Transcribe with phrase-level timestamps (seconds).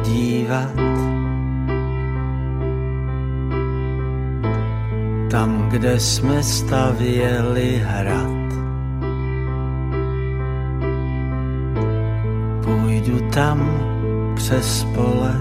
[0.00, 0.72] Podívat
[5.30, 8.48] tam, kde jsme stavěli hrad.
[12.64, 13.70] Půjdu tam
[14.34, 15.36] přes pole,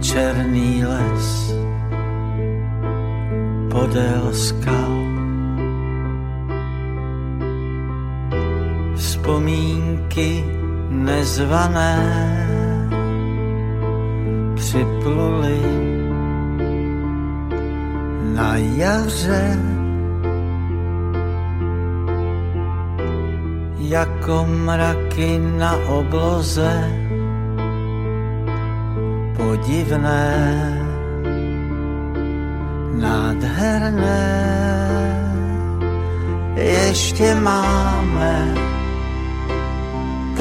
[0.00, 1.54] černý les,
[3.68, 4.92] podél skal.
[8.94, 10.61] Vzpomínky
[10.92, 11.98] nezvané
[14.54, 15.60] připluly
[18.34, 19.58] na jaře
[23.78, 26.90] jako mraky na obloze
[29.36, 30.78] podivné,
[32.94, 34.52] nádherné.
[36.54, 38.71] Ještě máme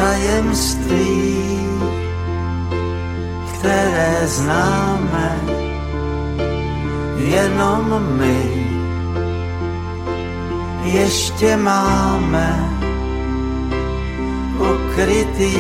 [0.02, 1.62] tajemství,
[3.54, 5.40] které známe
[7.18, 8.42] jenom my.
[10.84, 12.50] Ještě máme
[14.58, 15.54] ukrytý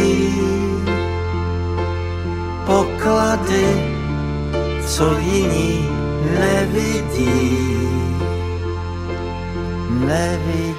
[2.65, 3.67] poklady,
[4.85, 5.89] co jiní
[6.39, 7.87] nevidí,
[9.89, 10.70] nevidí.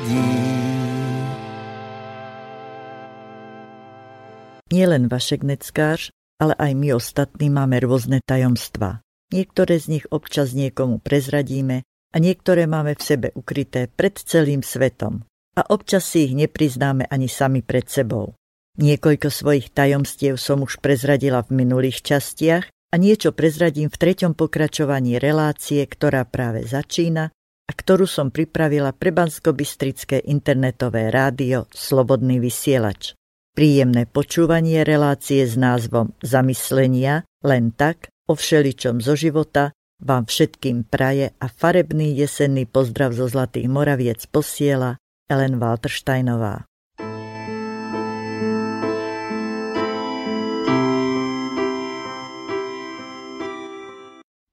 [4.73, 6.09] Nielen Vašek Neckář,
[6.41, 9.05] ale aj my ostatní máme rôzne tajomstvá.
[9.29, 15.29] Niektoré z nich občas niekomu prezradíme a niektoré máme v sebe ukryté pred celým svetom.
[15.61, 18.33] A občas si ich nepriznáme ani sami pred sebou.
[18.81, 25.21] Niekoľko svojich tajomstiev som už prezradila v minulých častiach a niečo prezradím v treťom pokračovaní
[25.21, 27.29] relácie, ktorá práve začína
[27.69, 29.53] a ktorú som pripravila pre bansko
[30.25, 33.13] internetové rádio Slobodný vysielač.
[33.53, 41.37] Príjemné počúvanie relácie s názvom Zamyslenia len tak o všeličom zo života vám všetkým praje
[41.37, 44.97] a farebný jesenný pozdrav zo Zlatých Moraviec posiela
[45.29, 46.65] Ellen Waltersteinová.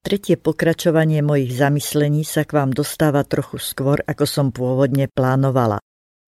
[0.03, 5.79] Tretie pokračovanie mojich zamyslení sa k vám dostáva trochu skôr, ako som pôvodne plánovala.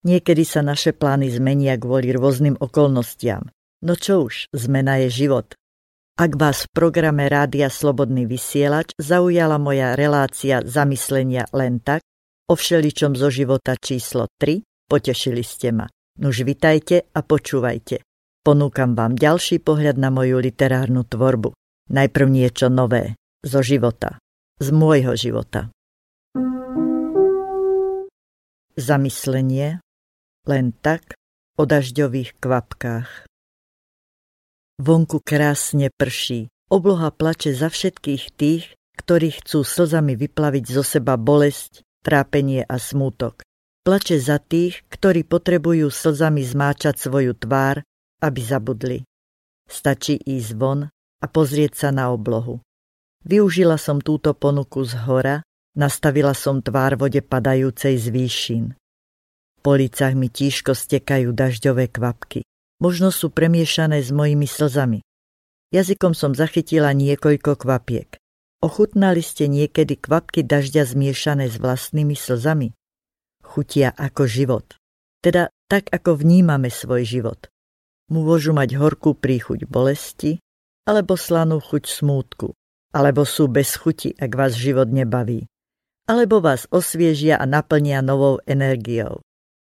[0.02, 3.54] Niekedy sa naše plány zmenia kvôli rôznym okolnostiam.
[3.86, 5.54] No čo už, zmena je život.
[6.18, 12.02] Ak vás v programe Rádia Slobodný vysielač zaujala moja relácia zamyslenia len tak,
[12.50, 15.86] o všeličom zo života číslo 3, potešili ste ma.
[16.18, 18.02] Nuž vitajte a počúvajte.
[18.42, 21.54] Ponúkam vám ďalší pohľad na moju literárnu tvorbu.
[21.94, 23.14] Najprv niečo nové,
[23.46, 24.18] zo života,
[24.58, 25.70] z môjho života.
[28.74, 29.78] Zamyslenie
[30.48, 31.14] len tak
[31.60, 33.30] o dažďových kvapkách.
[34.82, 41.86] Vonku krásne prší, obloha plače za všetkých tých, ktorí chcú slzami vyplaviť zo seba bolesť,
[42.02, 43.46] trápenie a smútok.
[43.86, 47.86] Plače za tých, ktorí potrebujú slzami zmáčať svoju tvár,
[48.22, 49.00] aby zabudli.
[49.70, 50.90] Stačí ísť von
[51.22, 52.62] a pozrieť sa na oblohu.
[53.22, 55.46] Využila som túto ponuku z hora,
[55.78, 58.66] nastavila som tvár vode padajúcej z výšin.
[59.62, 62.42] Po licách mi tížko stekajú dažďové kvapky.
[62.82, 65.06] Možno sú premiešané s mojimi slzami.
[65.70, 68.18] Jazykom som zachytila niekoľko kvapiek.
[68.66, 72.74] Ochutnali ste niekedy kvapky dažďa zmiešané s vlastnými slzami?
[73.46, 74.66] Chutia ako život.
[75.22, 77.50] Teda tak, ako vnímame svoj život.
[78.10, 80.42] Môžu mať horkú príchuť bolesti,
[80.90, 82.58] alebo slanú chuť smútku,
[82.92, 85.46] alebo sú bez chuti, ak vás život nebaví,
[86.10, 89.22] alebo vás osviežia a naplnia novou energiou.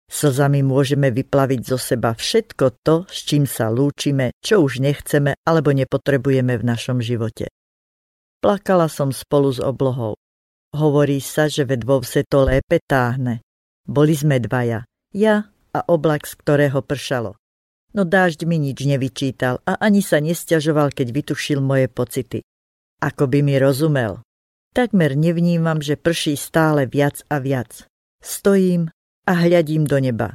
[0.08, 5.76] Slzami môžeme vyplaviť zo seba všetko to, s čím sa lúčime, čo už nechceme alebo
[5.76, 7.52] nepotrebujeme v našom živote.
[8.40, 10.16] Plakala som spolu s oblohou.
[10.72, 13.44] Hovorí sa, že ve dvou se to lépe táhne.
[13.84, 17.36] Boli sme dvaja, ja a oblak, z ktorého pršalo.
[17.96, 22.44] No dážď mi nič nevyčítal a ani sa nestiažoval, keď vytušil moje pocity.
[23.00, 24.20] Ako by mi rozumel.
[24.76, 27.88] Takmer nevnímam, že prší stále viac a viac.
[28.20, 28.92] Stojím
[29.28, 30.32] a hľadím do neba.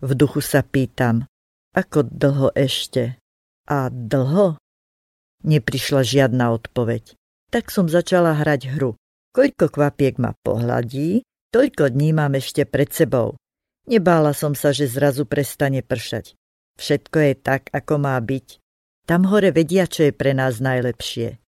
[0.00, 1.28] V duchu sa pýtam,
[1.76, 3.20] ako dlho ešte?
[3.68, 4.56] A dlho?
[5.44, 7.14] Neprišla žiadna odpoveď.
[7.52, 8.96] Tak som začala hrať hru.
[9.30, 11.22] Koľko kvapiek ma pohľadí,
[11.54, 13.38] toľko dní mám ešte pred sebou.
[13.86, 16.34] Nebála som sa, že zrazu prestane pršať.
[16.80, 18.58] Všetko je tak, ako má byť.
[19.06, 21.38] Tam hore vedia, čo je pre nás najlepšie.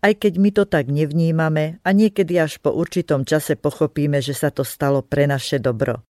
[0.00, 4.48] Aj keď my to tak nevnímame a niekedy až po určitom čase pochopíme, že sa
[4.48, 6.07] to stalo pre naše dobro.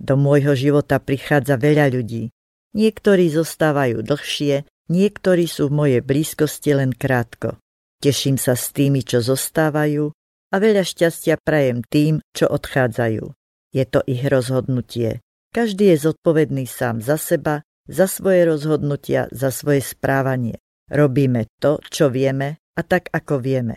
[0.00, 2.32] Do môjho života prichádza veľa ľudí.
[2.72, 7.60] Niektorí zostávajú dlhšie, niektorí sú v mojej blízkosti len krátko.
[8.00, 10.08] Teším sa s tými, čo zostávajú
[10.50, 13.28] a veľa šťastia prajem tým, čo odchádzajú.
[13.76, 15.20] Je to ich rozhodnutie.
[15.52, 20.56] Každý je zodpovedný sám za seba, za svoje rozhodnutia, za svoje správanie.
[20.88, 23.76] Robíme to, čo vieme a tak, ako vieme.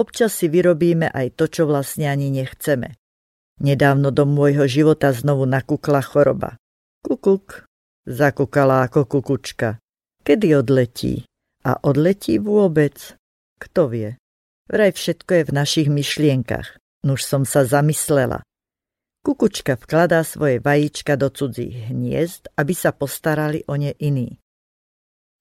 [0.00, 3.01] Občas si vyrobíme aj to, čo vlastne ani nechceme.
[3.60, 6.56] Nedávno do môjho života znovu nakúkla choroba.
[7.04, 7.68] Kukuk,
[8.08, 9.82] zakúkala ako kukučka.
[10.22, 11.26] Kedy odletí?
[11.66, 13.18] A odletí vôbec?
[13.58, 14.16] Kto vie?
[14.70, 16.78] Vraj všetko je v našich myšlienkach.
[17.02, 18.46] Nuž som sa zamyslela.
[19.22, 24.38] Kukučka vkladá svoje vajíčka do cudzích hniezd, aby sa postarali o ne iní.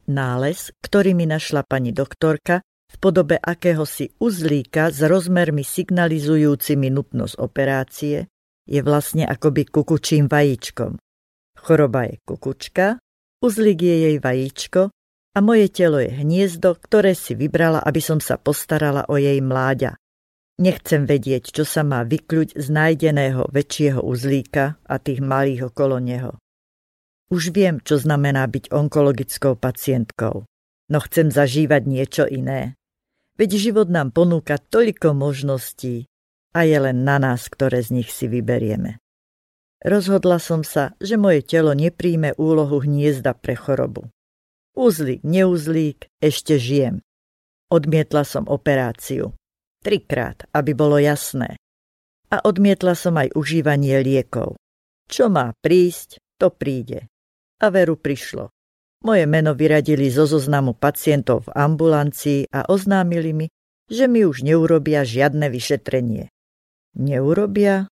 [0.09, 2.61] Nález, ktorý mi našla pani doktorka,
[2.91, 8.27] v podobe akéhosi uzlíka s rozmermi signalizujúcimi nutnosť operácie,
[8.67, 10.99] je vlastne akoby kukučím vajíčkom.
[11.55, 12.99] Choroba je kukučka,
[13.39, 14.91] uzlík je jej vajíčko
[15.31, 19.95] a moje telo je hniezdo, ktoré si vybrala, aby som sa postarala o jej mláďa.
[20.61, 26.37] Nechcem vedieť, čo sa má vykľuť z nájdeného väčšieho uzlíka a tých malých okolo neho.
[27.31, 30.43] Už viem, čo znamená byť onkologickou pacientkou,
[30.91, 32.75] no chcem zažívať niečo iné.
[33.39, 36.07] Veď život nám ponúka toľko možností
[36.51, 38.99] a je len na nás, ktoré z nich si vyberieme.
[39.81, 44.05] Rozhodla som sa, že moje telo nepríjme úlohu hniezda pre chorobu.
[44.77, 47.01] Uzlík, neuzlík, ešte žijem.
[47.73, 49.33] Odmietla som operáciu.
[49.81, 51.57] Trikrát, aby bolo jasné.
[52.29, 54.55] A odmietla som aj užívanie liekov.
[55.09, 57.09] Čo má prísť, to príde.
[57.59, 58.53] A veru prišlo.
[59.01, 63.47] Moje meno vyradili zo zoznamu pacientov v ambulancii a oznámili mi,
[63.89, 66.29] že mi už neurobia žiadne vyšetrenie.
[66.95, 67.89] Neurobia?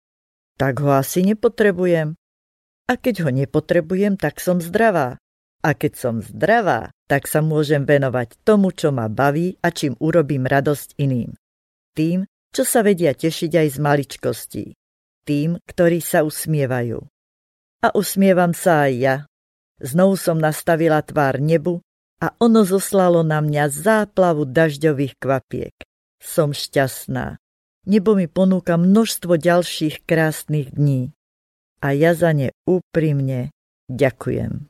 [0.61, 2.13] Tak ho asi nepotrebujem.
[2.85, 5.17] A keď ho nepotrebujem, tak som zdravá.
[5.65, 10.45] A keď som zdravá, tak sa môžem venovať tomu, čo ma baví a čím urobím
[10.45, 11.33] radosť iným.
[11.97, 14.65] Tým, čo sa vedia tešiť aj z maličkostí.
[15.25, 17.01] Tým, ktorí sa usmievajú.
[17.79, 19.15] A usmievam sa aj ja,
[19.79, 21.79] Znovu som nastavila tvár nebu
[22.19, 25.75] a ono zoslalo na mňa záplavu dažďových kvapiek.
[26.19, 27.39] Som šťastná.
[27.87, 31.15] Nebo mi ponúka množstvo ďalších krásnych dní.
[31.79, 33.55] A ja za ne úprimne
[33.87, 34.67] ďakujem.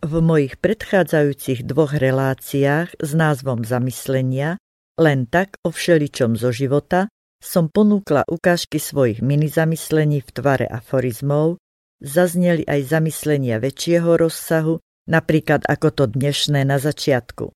[0.00, 4.58] V mojich predchádzajúcich dvoch reláciách s názvom Zamyslenia
[5.00, 7.08] len tak o všeličom zo života
[7.40, 11.56] som ponúkla ukážky svojich minizamyslení v tvare aforizmov,
[12.04, 14.76] zazneli aj zamyslenia väčšieho rozsahu,
[15.08, 17.48] napríklad ako to dnešné na začiatku.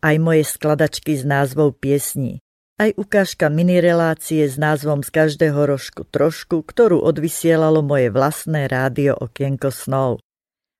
[0.00, 2.40] Aj moje skladačky s názvou piesní,
[2.80, 9.68] aj ukážka minirelácie s názvom z každého rožku trošku, ktorú odvysielalo moje vlastné rádio Okienko
[9.68, 10.24] snov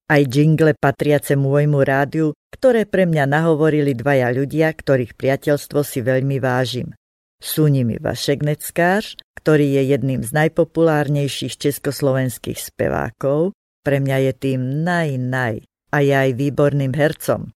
[0.06, 6.40] aj jingle patriace môjmu rádiu, ktoré pre mňa nahovorili dvaja ľudia, ktorých priateľstvo si veľmi
[6.40, 6.96] vážim.
[7.36, 13.52] Sú nimi Vašek Neckář, ktorý je jedným z najpopulárnejších československých spevákov,
[13.84, 15.60] pre mňa je tým naj-naj
[15.92, 17.52] a je aj výborným hercom.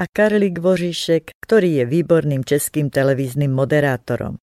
[0.00, 4.40] A Karlik Vožišek, ktorý je výborným českým televíznym moderátorom.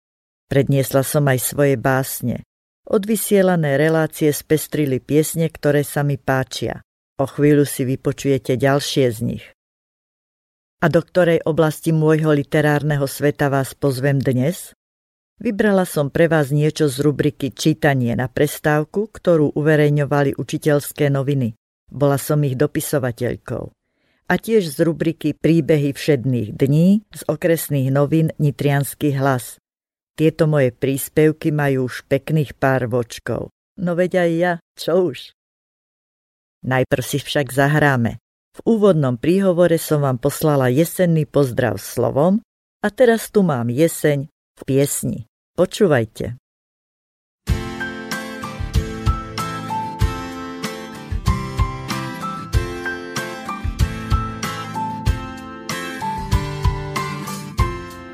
[0.51, 2.43] Predniesla som aj svoje básne.
[2.91, 6.83] Odvysielané relácie spestrili piesne, ktoré sa mi páčia.
[7.19, 9.45] O chvíľu si vypočujete ďalšie z nich.
[10.81, 14.73] A do ktorej oblasti môjho literárneho sveta vás pozvem dnes?
[15.37, 21.53] Vybrala som pre vás niečo z rubriky Čítanie na prestávku, ktorú uverejňovali učiteľské noviny.
[21.85, 23.63] Bola som ich dopisovateľkou.
[24.25, 29.61] A tiež z rubriky Príbehy všedných dní z okresných novín Nitrianský hlas.
[30.17, 33.53] Tieto moje príspevky majú už pekných pár vočkov.
[33.77, 35.33] No veď aj ja, čo už.
[36.65, 38.20] Najprv si však zahráme.
[38.51, 42.43] V úvodnom príhovore som vám poslala jesenný pozdrav slovom
[42.83, 45.19] a teraz tu mám jeseň v piesni.
[45.55, 46.35] Počúvajte.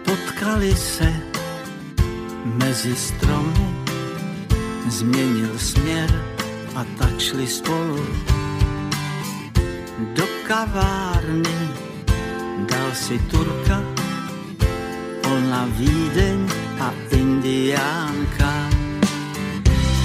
[0.06, 1.10] Potkali se
[2.62, 3.68] mezi stromy,
[4.86, 6.10] změnil směr
[6.76, 8.06] a tak šli spolu
[9.98, 11.58] do kavárny.
[12.70, 13.82] Dal si Turka,
[15.26, 16.40] ona Vídeň
[16.78, 18.54] a Indiánka.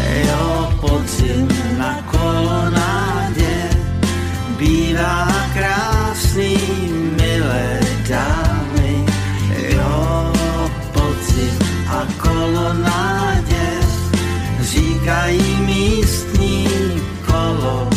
[0.00, 3.68] Jo, podzim na kolonádě
[4.58, 6.56] bývá krásný,
[7.20, 9.04] milé dámy.
[9.76, 10.32] Jo,
[10.92, 11.56] podzim
[11.88, 13.64] a kolonáde
[14.60, 16.68] říkají místní
[17.26, 17.88] kolo.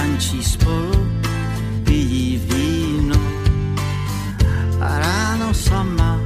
[0.00, 1.12] Tančí spolu,
[1.84, 3.20] pijí víno
[4.80, 6.20] a ráno sama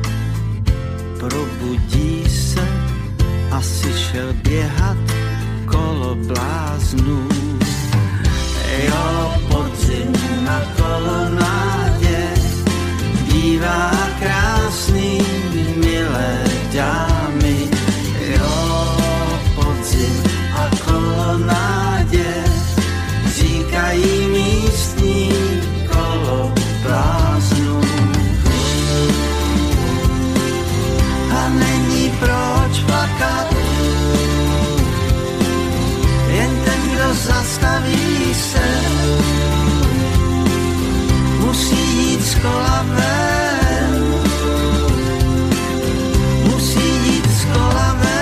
[1.18, 2.62] probudí se,
[3.50, 4.96] asi šel běhat
[5.66, 7.28] kolo bláznů.
[8.86, 10.12] Jo, podzim
[10.44, 12.34] na kolonádě
[13.26, 13.93] bývá
[33.24, 33.48] plakat,
[36.28, 38.68] jen ten, kdo zastaví se,
[41.40, 44.14] musí jít z kola ven.
[46.50, 48.14] Musí jít z kola ven.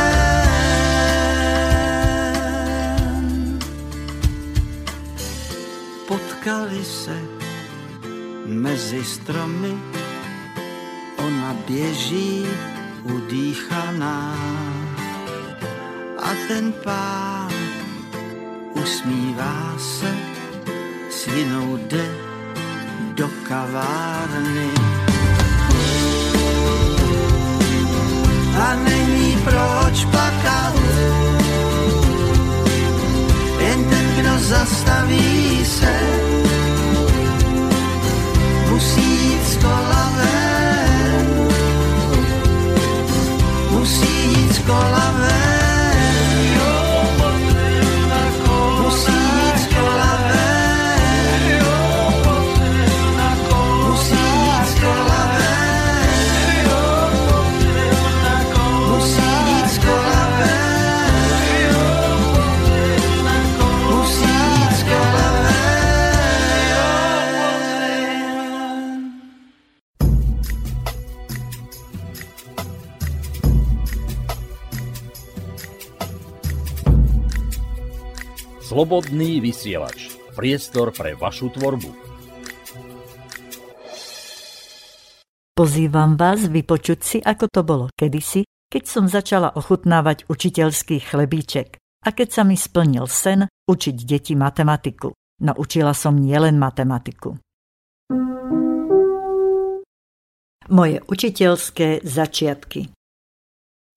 [6.08, 7.20] Potkali se
[8.46, 9.74] mezi stromy,
[11.16, 12.46] ona běží
[13.02, 14.36] udýchaná
[16.48, 17.52] ten pán
[18.74, 20.14] usmívá se,
[21.10, 22.06] s jinou jde
[23.14, 24.70] do kavárny.
[28.56, 30.74] A není proč plakat,
[33.58, 36.00] jen ten, kdo zastaví se,
[38.70, 41.48] musí jít z kola ven,
[43.70, 45.51] musí jít z kola ven.
[78.72, 80.16] Slobodný vysielač.
[80.32, 81.92] Priestor pre vašu tvorbu.
[85.52, 92.16] Pozývam vás vypočuť si, ako to bolo kedysi, keď som začala ochutnávať učiteľský chlebíček a
[92.16, 95.12] keď sa mi splnil sen učiť deti matematiku.
[95.44, 97.36] Naučila som nielen matematiku.
[100.72, 102.88] Moje učiteľské začiatky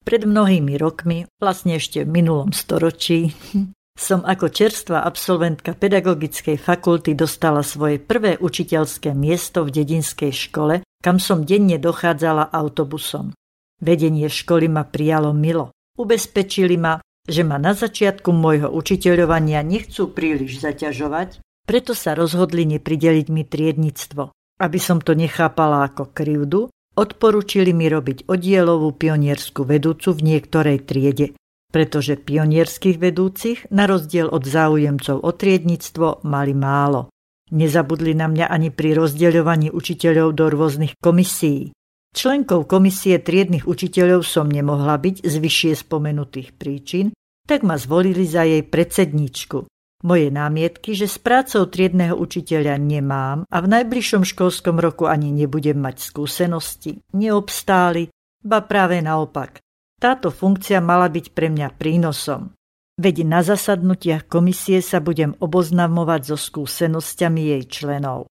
[0.03, 3.31] Pred mnohými rokmi, vlastne ešte v minulom storočí,
[3.95, 11.17] som ako čerstvá absolventka pedagogickej fakulty dostala svoje prvé učiteľské miesto v dedinskej škole, kam
[11.17, 13.31] som denne dochádzala autobusom.
[13.79, 15.71] Vedenie školy ma prijalo milo.
[15.95, 23.27] Ubezpečili ma, že ma na začiatku môjho učiteľovania nechcú príliš zaťažovať, preto sa rozhodli neprideliť
[23.31, 24.35] mi triednictvo.
[24.59, 31.35] Aby som to nechápala ako krivdu, odporúčili mi robiť oddielovú pionierskú vedúcu v niektorej triede,
[31.75, 37.11] pretože pionierských vedúcich, na rozdiel od záujemcov o triednictvo, mali málo.
[37.51, 41.75] Nezabudli na mňa ani pri rozdeľovaní učiteľov do rôznych komisí.
[42.15, 47.11] Členkou komisie triednych učiteľov som nemohla byť z vyššie spomenutých príčin,
[47.43, 49.67] tak ma zvolili za jej predsedničku.
[50.07, 55.75] Moje námietky, že s prácou triedného učiteľa nemám a v najbližšom školskom roku ani nebudem
[55.75, 58.07] mať skúsenosti, neobstáli,
[58.47, 59.64] ba práve naopak.
[60.05, 62.53] Táto funkcia mala byť pre mňa prínosom.
[63.01, 68.29] Veď na zasadnutiach komisie sa budem oboznamovať so skúsenosťami jej členov.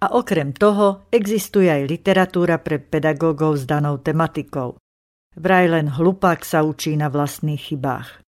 [0.00, 4.80] A okrem toho existuje aj literatúra pre pedagógov s danou tematikou.
[5.36, 8.24] Vraj len hlupák sa učí na vlastných chybách.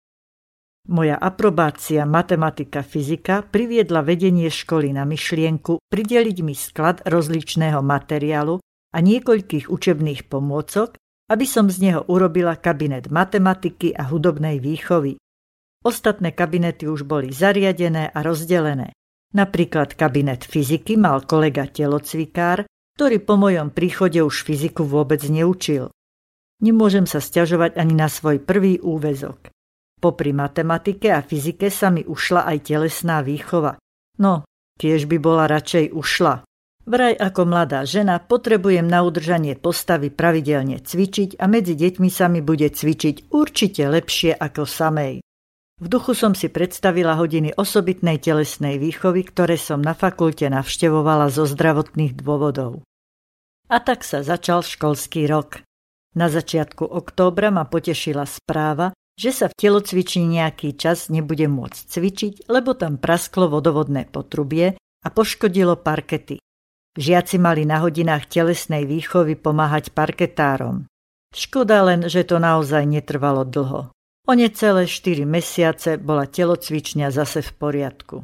[0.88, 8.64] Moja aprobácia matematika fyzika priviedla vedenie školy na myšlienku prideliť mi sklad rozličného materiálu
[8.96, 10.96] a niekoľkých učebných pomôcok,
[11.26, 15.18] aby som z neho urobila kabinet matematiky a hudobnej výchovy.
[15.82, 18.94] Ostatné kabinety už boli zariadené a rozdelené.
[19.34, 22.66] Napríklad kabinet fyziky mal kolega telocvikár,
[22.96, 25.92] ktorý po mojom príchode už fyziku vôbec neučil.
[26.64, 29.52] Nemôžem sa stiažovať ani na svoj prvý úvezok.
[30.00, 33.76] Popri matematike a fyzike sa mi ušla aj telesná výchova.
[34.16, 34.48] No,
[34.80, 36.44] tiež by bola radšej ušla.
[36.86, 42.38] Vraj ako mladá žena potrebujem na udržanie postavy pravidelne cvičiť a medzi deťmi sa mi
[42.38, 45.18] bude cvičiť určite lepšie ako samej.
[45.82, 51.42] V duchu som si predstavila hodiny osobitnej telesnej výchovy, ktoré som na fakulte navštevovala zo
[51.44, 52.86] zdravotných dôvodov.
[53.66, 55.66] A tak sa začal školský rok.
[56.14, 62.34] Na začiatku októbra ma potešila správa, že sa v telocvični nejaký čas nebude môcť cvičiť,
[62.46, 66.38] lebo tam prasklo vodovodné potrubie a poškodilo parkety.
[66.96, 70.88] Žiaci mali na hodinách telesnej výchovy pomáhať parketárom.
[71.36, 73.92] Škoda len, že to naozaj netrvalo dlho.
[74.26, 78.16] O necelé 4 mesiace bola telocvičňa zase v poriadku.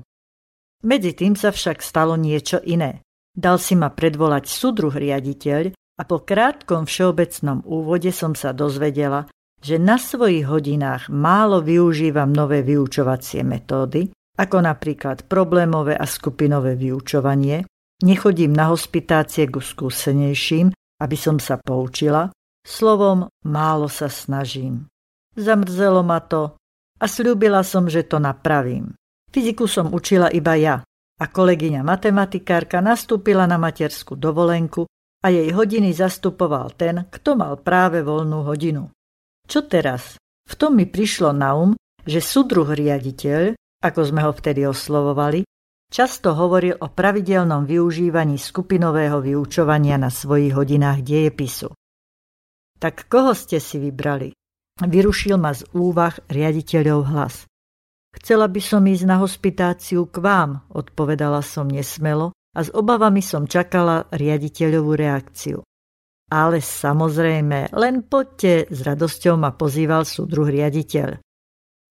[0.82, 3.04] Medzi tým sa však stalo niečo iné.
[3.30, 9.30] Dal si ma predvolať súdruh riaditeľ a po krátkom všeobecnom úvode som sa dozvedela,
[9.62, 17.62] že na svojich hodinách málo využívam nové vyučovacie metódy, ako napríklad problémové a skupinové vyučovanie,
[18.02, 20.70] nechodím na hospitácie ku skúsenejším,
[21.02, 22.30] aby som sa poučila,
[22.62, 24.86] slovom málo sa snažím.
[25.34, 26.54] Zamrzelo ma to
[27.02, 28.94] a slúbila som, že to napravím.
[29.32, 30.76] Fyziku som učila iba ja
[31.18, 34.84] a kolegyňa matematikárka nastúpila na materskú dovolenku
[35.22, 38.90] a jej hodiny zastupoval ten, kto mal práve voľnú hodinu.
[39.46, 40.18] Čo teraz?
[40.46, 45.46] V tom mi prišlo na um, že súdruh riaditeľ, ako sme ho vtedy oslovovali,
[45.92, 51.68] často hovoril o pravidelnom využívaní skupinového vyučovania na svojich hodinách dejepisu.
[52.80, 54.32] Tak koho ste si vybrali?
[54.80, 57.44] Vyrušil ma z úvah riaditeľov hlas.
[58.16, 63.48] Chcela by som ísť na hospitáciu k vám, odpovedala som nesmelo a s obavami som
[63.48, 65.60] čakala riaditeľovú reakciu.
[66.32, 71.20] Ale samozrejme, len poďte, s radosťou ma pozýval súdruh riaditeľ.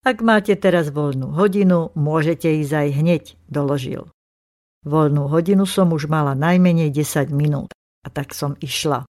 [0.01, 4.09] Ak máte teraz voľnú hodinu, môžete ísť aj hneď, doložil.
[4.81, 7.69] Voľnú hodinu som už mala najmenej 10 minút
[8.01, 9.05] a tak som išla.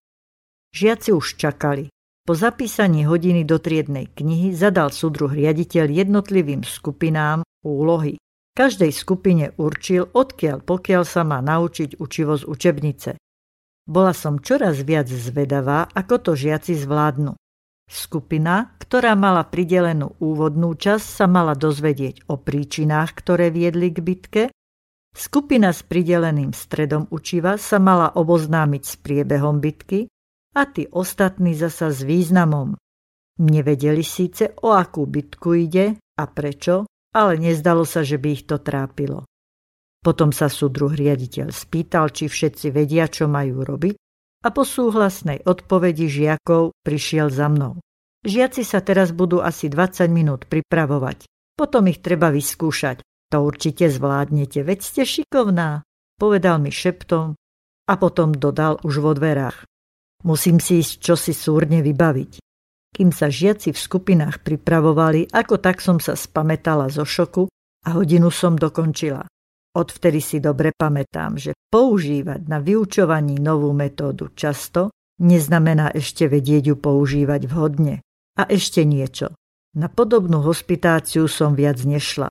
[0.76, 1.88] Žiaci už čakali.
[2.28, 8.20] Po zapísaní hodiny do triednej knihy zadal súdruh riaditeľ jednotlivým skupinám úlohy.
[8.52, 13.10] Každej skupine určil, odkiaľ pokiaľ sa má naučiť učivo z učebnice.
[13.88, 17.32] Bola som čoraz viac zvedavá, ako to žiaci zvládnu.
[17.90, 24.42] Skupina, ktorá mala pridelenú úvodnú časť, sa mala dozvedieť o príčinách, ktoré viedli k bitke.
[25.12, 30.08] Skupina s prideleným stredom učiva sa mala oboznámiť s priebehom bitky
[30.56, 32.76] a tí ostatní zasa s významom.
[33.40, 38.56] Nevedeli síce, o akú bitku ide a prečo, ale nezdalo sa, že by ich to
[38.60, 39.28] trápilo.
[40.00, 43.94] Potom sa súdruh riaditeľ spýtal, či všetci vedia, čo majú robiť
[44.42, 47.78] a po súhlasnej odpovedi žiakov prišiel za mnou.
[48.22, 51.26] Žiaci sa teraz budú asi 20 minút pripravovať.
[51.58, 53.02] Potom ich treba vyskúšať.
[53.30, 55.86] To určite zvládnete, veď ste šikovná,
[56.20, 57.34] povedal mi šeptom
[57.88, 59.64] a potom dodal už vo dverách.
[60.22, 62.38] Musím si ísť čosi súrne vybaviť.
[62.92, 67.48] Kým sa žiaci v skupinách pripravovali, ako tak som sa spametala zo šoku
[67.88, 69.24] a hodinu som dokončila.
[69.72, 76.76] Odvtedy si dobre pamätám, že používať na vyučovaní novú metódu často neznamená ešte vedieť ju
[76.76, 78.04] používať vhodne.
[78.36, 79.32] A ešte niečo.
[79.72, 82.28] Na podobnú hospitáciu som viac nešla.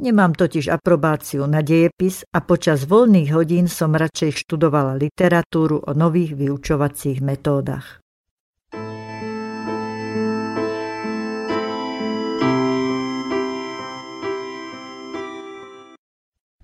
[0.00, 6.34] Nemám totiž aprobáciu na dejepis a počas voľných hodín som radšej študovala literatúru o nových
[6.34, 8.00] vyučovacích metódach.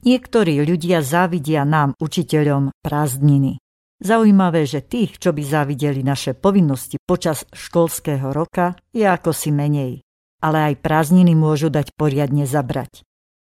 [0.07, 3.59] Niektorí ľudia závidia nám, učiteľom, prázdniny.
[3.99, 10.07] Zaujímavé, že tých, čo by závideli naše povinnosti počas školského roka, je ako si menej.
[10.38, 13.03] Ale aj prázdniny môžu dať poriadne zabrať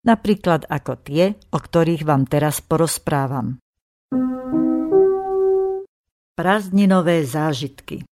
[0.03, 3.59] napríklad ako tie, o ktorých vám teraz porozprávam.
[6.39, 8.07] Prázdninové zážitky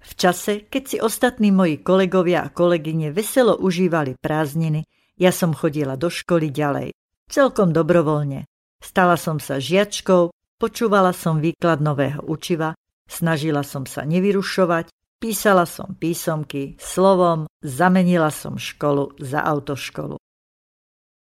[0.00, 4.88] V čase, keď si ostatní moji kolegovia a kolegyne veselo užívali prázdniny,
[5.20, 6.96] ja som chodila do školy ďalej.
[7.30, 8.48] Celkom dobrovoľne.
[8.82, 12.74] Stala som sa žiačkou, počúvala som výklad nového učiva,
[13.06, 14.90] snažila som sa nevyrušovať,
[15.22, 20.18] písala som písomky, slovom zamenila som školu za autoškolu.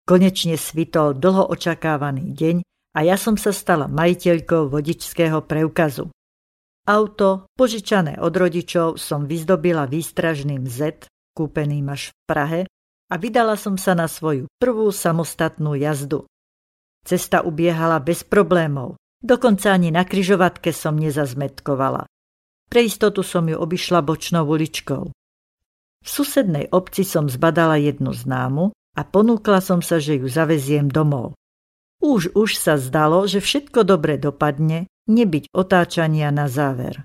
[0.09, 2.57] Konečne svitol dlho očakávaný deň
[2.97, 6.11] a ja som sa stala majiteľkou vodičského preukazu.
[6.89, 12.61] Auto, požičané od rodičov, som vyzdobila výstražným Z, kúpeným až v Prahe,
[13.11, 16.31] a vydala som sa na svoju prvú samostatnú jazdu.
[17.03, 22.07] Cesta ubiehala bez problémov, dokonca ani na kryžovatke som nezazmetkovala.
[22.71, 25.11] Pre istotu som ju obišla bočnou uličkou.
[26.01, 31.39] V susednej obci som zbadala jednu známu, a ponúkla som sa, že ju zaveziem domov.
[32.01, 37.05] Už už sa zdalo, že všetko dobre dopadne, nebyť otáčania na záver.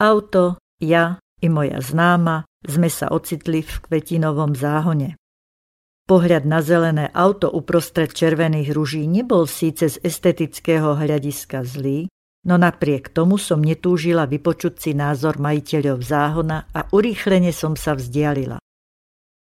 [0.00, 5.20] Auto, ja i moja známa sme sa ocitli v kvetinovom záhone.
[6.04, 12.12] Pohľad na zelené auto uprostred červených ruží nebol síce z estetického hľadiska zlý,
[12.44, 18.60] no napriek tomu som netúžila vypočuť si názor majiteľov záhona a urýchlene som sa vzdialila.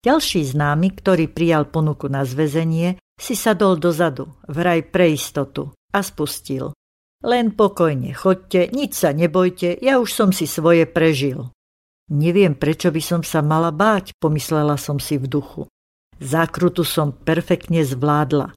[0.02, 6.74] Ďalší známy, ktorý prijal ponuku na zväzenie, si sadol dozadu, vraj pre istotu, a spustil.
[7.22, 11.54] Len pokojne chodte, nič sa nebojte, ja už som si svoje prežil.
[12.10, 15.70] Neviem, prečo by som sa mala báť, pomyslela som si v duchu.
[16.20, 18.52] Zákrutu som perfektne zvládla.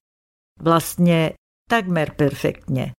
[0.58, 1.38] Vlastne
[1.70, 2.92] takmer perfektne.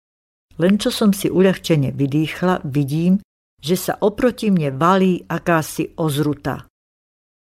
[0.55, 3.19] Len čo som si uľahčene vydýchla, vidím,
[3.59, 6.63] že sa oproti mne valí akási ozruta.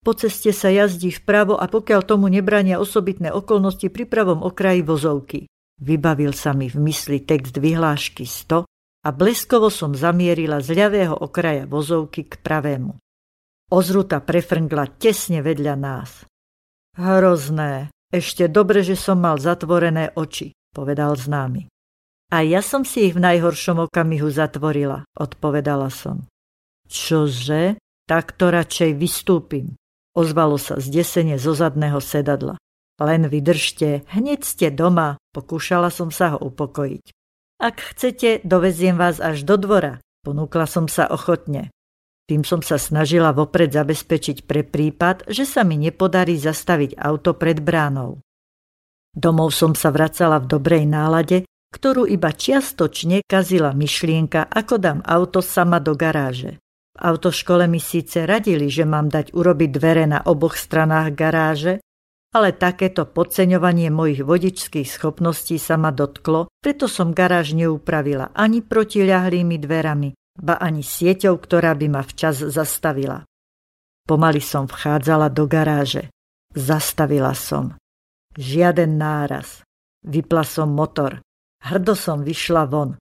[0.05, 5.41] Po ceste sa jazdí vpravo a pokiaľ tomu nebrania osobitné okolnosti pri pravom okraji vozovky.
[5.83, 8.65] Vybavil sa mi v mysli text vyhlášky 100
[9.03, 12.97] a bleskovo som zamierila z ľavého okraja vozovky k pravému.
[13.73, 16.23] Ozruta prefrngla tesne vedľa nás.
[16.97, 17.93] Hrozné.
[18.09, 21.69] Ešte dobre, že som mal zatvorené oči, povedal známy.
[22.33, 26.25] A ja som si ich v najhoršom okamihu zatvorila, odpovedala som.
[26.89, 27.77] Čože?
[28.09, 29.77] Tak to radšej vystúpim.
[30.17, 32.57] Ozvalo sa zdesenie zo zadného sedadla.
[32.97, 37.13] Len vydržte, hneď ste doma, pokúšala som sa ho upokojiť.
[37.61, 41.69] Ak chcete, doveziem vás až do dvora, ponúkla som sa ochotne.
[42.27, 47.63] Tým som sa snažila vopred zabezpečiť pre prípad, že sa mi nepodarí zastaviť auto pred
[47.63, 48.19] bránou.
[49.15, 55.39] Domov som sa vracala v dobrej nálade, ktorú iba čiastočne kazila myšlienka, ako dám auto
[55.39, 56.59] sama do garáže.
[56.97, 61.79] V autoškole mi síce radili, že mám dať urobiť dvere na oboch stranách garáže,
[62.35, 69.57] ale takéto podceňovanie mojich vodičských schopností sa ma dotklo, preto som garáž neupravila ani protiľahlými
[69.63, 70.09] dverami,
[70.41, 73.25] ba ani sieťou, ktorá by ma včas zastavila.
[74.07, 76.15] Pomaly som vchádzala do garáže.
[76.55, 77.75] Zastavila som.
[78.39, 79.67] Žiaden náraz.
[80.07, 81.19] Vypla som motor.
[81.67, 82.95] Hrdo som vyšla von.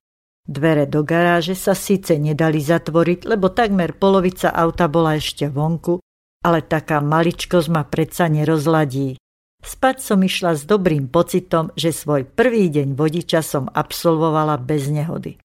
[0.46, 6.02] Dvere do garáže sa síce nedali zatvoriť, lebo takmer polovica auta bola ešte vonku,
[6.42, 9.18] ale taká maličkosť ma predsa nerozladí.
[9.62, 15.42] Spať som išla s dobrým pocitom, že svoj prvý deň vodiča som absolvovala bez nehody.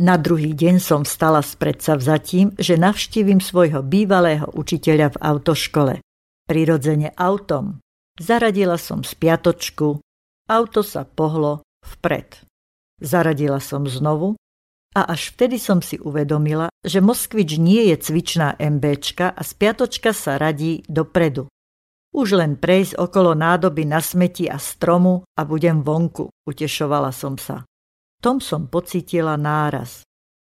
[0.00, 5.94] Na druhý deň som vstala s predsavzatím, že navštívim svojho bývalého učiteľa v autoškole.
[6.48, 7.84] Prirodzene autom.
[8.16, 10.00] Zaradila som spiatočku,
[10.48, 12.32] auto sa pohlo vpred.
[12.96, 14.40] Zaradila som znovu
[14.96, 20.40] a až vtedy som si uvedomila, že Moskvič nie je cvičná MBčka a spiatočka sa
[20.40, 21.44] radí dopredu.
[22.16, 27.68] Už len prejsť okolo nádoby na smeti a stromu a budem vonku, utešovala som sa
[28.20, 30.04] tom som pocítila náraz.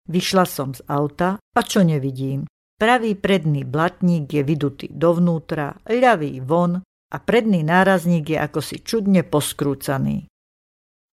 [0.05, 2.45] Vyšla som z auta a čo nevidím?
[2.77, 9.25] Pravý predný blatník je vydutý dovnútra, ľavý von a predný nárazník je ako si čudne
[9.25, 10.29] poskrúcaný.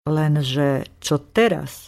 [0.10, 1.88] Lenže čo teraz?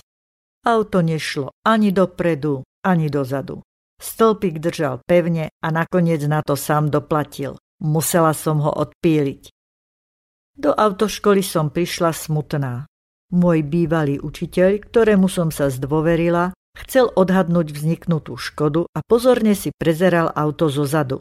[0.63, 3.59] Auto nešlo ani dopredu, ani dozadu.
[3.99, 7.59] Stĺpik držal pevne a nakoniec na to sám doplatil.
[7.83, 9.51] Musela som ho odpíliť.
[10.53, 12.85] Do autoškoly som prišla smutná.
[13.33, 20.29] Môj bývalý učiteľ, ktorému som sa zdôverila, chcel odhadnúť vzniknutú škodu a pozorne si prezeral
[20.29, 21.17] auto zo zadu.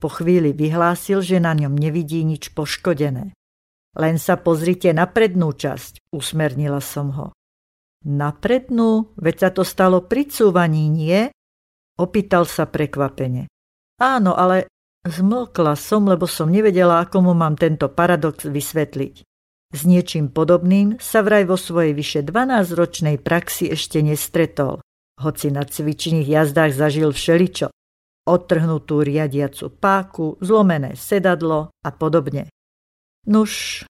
[0.00, 3.32] Po chvíli vyhlásil, že na ňom nevidí nič poškodené.
[3.96, 7.26] Len sa pozrite na prednú časť, usmernila som ho.
[8.04, 9.12] Na prednú?
[9.16, 11.28] Veď sa to stalo pri cúvaní, nie?
[12.00, 13.48] Opýtal sa prekvapene.
[14.00, 14.68] Áno, ale
[15.08, 19.29] zmlkla som, lebo som nevedela, ako mu mám tento paradox vysvetliť.
[19.70, 24.82] S niečím podobným sa vraj vo svojej vyše 12-ročnej praxi ešte nestretol,
[25.22, 27.70] hoci na cvičných jazdách zažil všeličo.
[28.26, 32.50] Odtrhnutú riadiacu páku, zlomené sedadlo a podobne.
[33.30, 33.82] Nuž,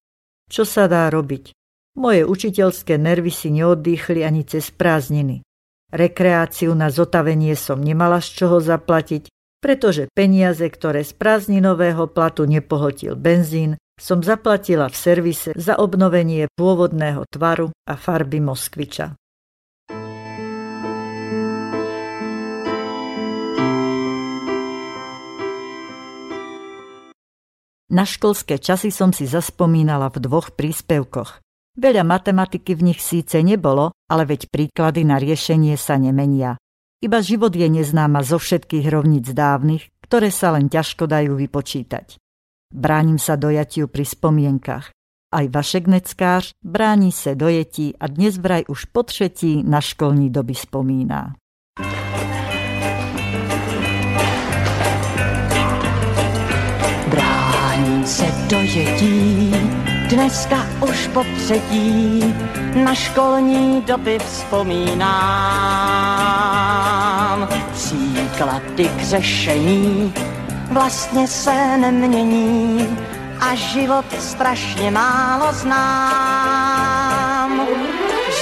[0.52, 1.56] čo sa dá robiť?
[1.96, 5.42] Moje učiteľské nervy si neoddýchli ani cez prázdniny.
[5.90, 9.26] Rekreáciu na zotavenie som nemala z čoho zaplatiť,
[9.58, 17.28] pretože peniaze, ktoré z prázdninového platu nepohotil benzín, som zaplatila v servise za obnovenie pôvodného
[17.28, 19.12] tvaru a farby Moskviča.
[27.90, 31.42] Na školské časy som si zaspomínala v dvoch príspevkoch.
[31.74, 36.54] Veľa matematiky v nich síce nebolo, ale veď príklady na riešenie sa nemenia.
[37.02, 42.20] Iba život je neznáma zo všetkých rovníc dávnych, ktoré sa len ťažko dajú vypočítať.
[42.70, 44.94] Bránim sa dojatiu pri spomienkach.
[45.34, 50.54] Aj Vašek Neckář bráni se dojetí a dnes vraj už po třetí na školní doby
[50.54, 51.34] spomíná.
[57.10, 59.54] Bráním se dojetí,
[60.10, 62.22] dneska už po třetí
[62.84, 65.08] na školní doby vzpomínám.
[67.72, 70.12] Příklady k řešení
[70.70, 72.98] vlastně se nemění
[73.40, 77.60] a život strašně málo znám.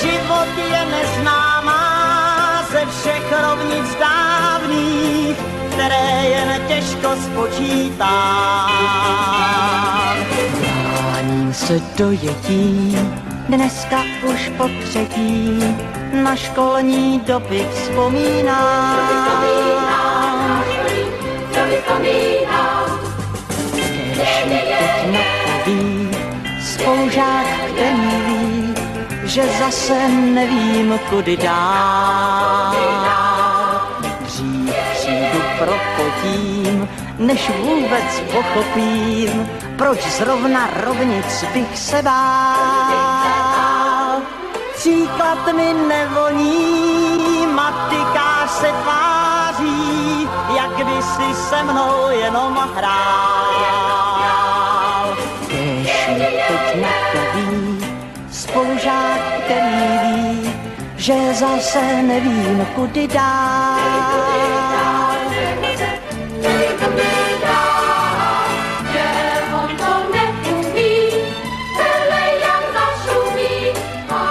[0.00, 1.82] Život je neznámá
[2.70, 5.36] ze všech rovnic dávných,
[5.72, 8.70] které jen těžko spočítám.
[10.60, 12.98] Bráním se dojetí,
[13.48, 13.96] dneska
[14.34, 15.62] už po třetí,
[16.12, 19.77] na školní doby vzpomínám.
[26.62, 28.74] Spolužák, který ví,
[29.24, 32.76] že zase nevím, kudy dál.
[34.20, 43.28] Dřív přijdu propotím, než vůbec pochopím, proč zrovna rovnic bych se bál.
[44.74, 48.72] Příklad mi nevoní, matikář se
[49.58, 53.56] tváří, jak kdysi se mnou jenom hrál.
[55.46, 57.86] Když mi teď napoví,
[58.30, 60.54] spolužák, který ví,
[60.96, 63.78] že zase nevím, kudy dál.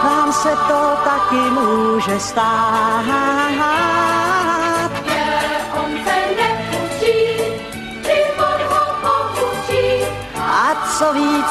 [0.04, 3.97] Vám se to taky může stát.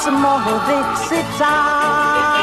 [0.07, 2.36] Co víc mohl bych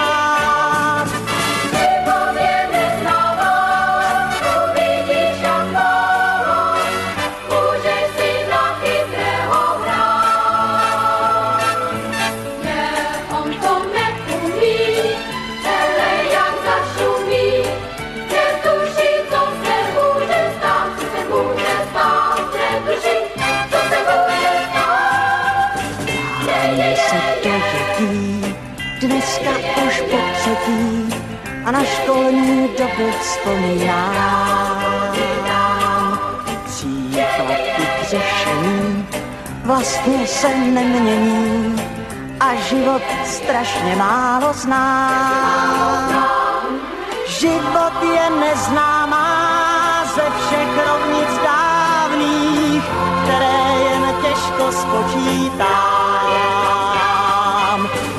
[32.97, 35.13] dobu vzpomínám.
[36.65, 37.55] Příklady
[37.99, 39.07] k řešení
[39.63, 41.75] vlastně se nemění
[42.39, 46.25] a život strašně málo znám.
[47.27, 52.83] Život je neznámá ze všech rovnic dávných,
[53.23, 55.73] které jen těžko spočítám.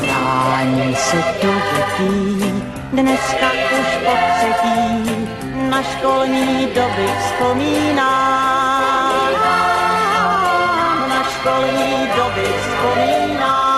[0.00, 2.63] Brání se dojetí,
[2.94, 5.10] dneska už po třetí,
[5.70, 9.12] na školní doby vzpomínám.
[11.08, 13.74] Na školní doby vzpomínám.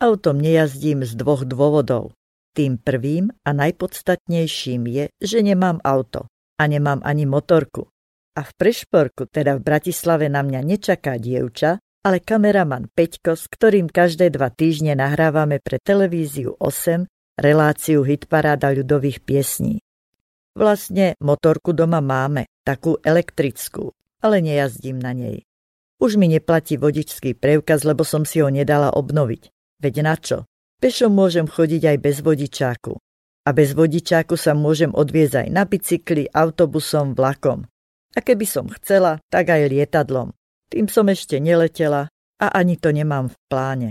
[0.00, 2.16] Autom nejazdím z dvoch dôvodov.
[2.56, 7.92] Tým prvým a najpodstatnejším je, že nemám auto a nemám ani motorku.
[8.36, 13.90] A v Prešporku, teda v Bratislave, na mňa nečaká dievča, ale kameraman Peťko, s ktorým
[13.90, 17.02] každé dva týždne nahrávame pre televíziu 8
[17.34, 19.82] reláciu hitparáda ľudových piesní.
[20.54, 23.90] Vlastne motorku doma máme, takú elektrickú,
[24.22, 25.42] ale nejazdím na nej.
[25.98, 29.50] Už mi neplatí vodičský preukaz, lebo som si ho nedala obnoviť.
[29.82, 30.46] Veď na čo?
[30.78, 32.94] Pešo môžem chodiť aj bez vodičáku.
[33.44, 37.66] A bez vodičáku sa môžem odviezť aj na bicykli, autobusom, vlakom.
[38.14, 40.30] A keby som chcela, tak aj lietadlom.
[40.66, 42.10] Tým som ešte neletela
[42.42, 43.90] a ani to nemám v pláne.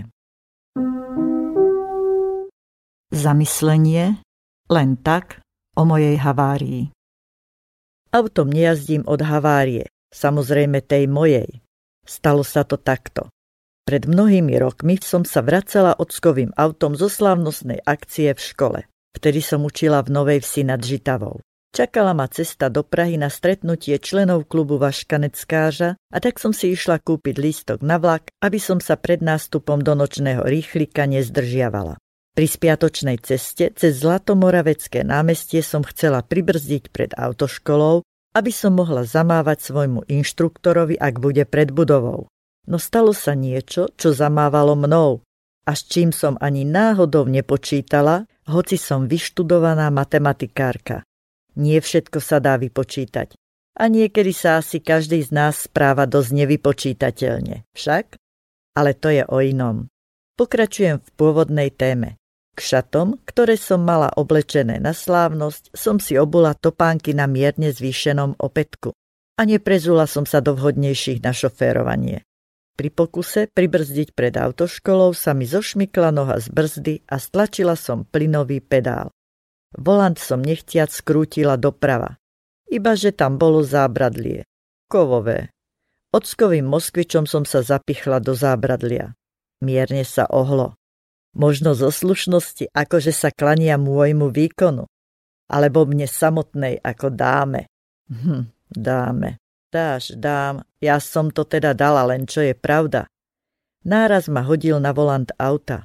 [3.10, 4.20] Zamyslenie
[4.68, 5.40] len tak
[5.78, 6.90] o mojej havárii.
[8.10, 11.62] Autom nejazdím od havárie, samozrejme tej mojej.
[12.06, 13.30] Stalo sa to takto.
[13.86, 18.80] Pred mnohými rokmi som sa vracala ockovým autom zo slávnostnej akcie v škole.
[19.14, 21.38] Vtedy som učila v Novej Vsi nad Žitavou.
[21.74, 27.02] Čakala ma cesta do Prahy na stretnutie členov klubu Vaškaneckáža a tak som si išla
[27.02, 32.00] kúpiť lístok na vlak, aby som sa pred nástupom do nočného rýchlika nezdržiavala.
[32.36, 38.04] Pri spiatočnej ceste cez Zlatomoravecké námestie som chcela pribrzdiť pred autoškolou,
[38.36, 42.28] aby som mohla zamávať svojmu inštruktorovi, ak bude pred budovou.
[42.68, 45.24] No stalo sa niečo, čo zamávalo mnou.
[45.64, 51.02] A s čím som ani náhodou nepočítala, hoci som vyštudovaná matematikárka.
[51.56, 53.32] Nie všetko sa dá vypočítať.
[53.76, 57.68] A niekedy sa asi každý z nás správa dosť nevypočítateľne.
[57.76, 58.16] Však?
[58.76, 59.88] Ale to je o inom.
[60.36, 62.20] Pokračujem v pôvodnej téme.
[62.56, 68.40] K šatom, ktoré som mala oblečené na slávnosť, som si obula topánky na mierne zvýšenom
[68.40, 68.96] opätku
[69.36, 72.24] a neprezula som sa do vhodnejších na šoférovanie.
[72.76, 78.60] Pri pokuse pribrzdiť pred autoškolou sa mi zošmykla noha z brzdy a stlačila som plynový
[78.60, 79.15] pedál.
[79.76, 82.16] Volant som nechtiac skrútila doprava.
[82.66, 84.48] Iba že tam bolo zábradlie.
[84.88, 85.52] Kovové.
[86.10, 89.12] Ockovým moskvičom som sa zapichla do zábradlia.
[89.60, 90.74] Mierne sa ohlo.
[91.36, 94.88] Možno zo slušnosti, akože sa klania môjmu výkonu.
[95.52, 97.68] Alebo mne samotnej ako dáme.
[98.08, 99.36] Hm, dáme.
[99.68, 103.04] Dáš, dám, ja som to teda dala, len čo je pravda.
[103.84, 105.84] Náraz ma hodil na volant auta.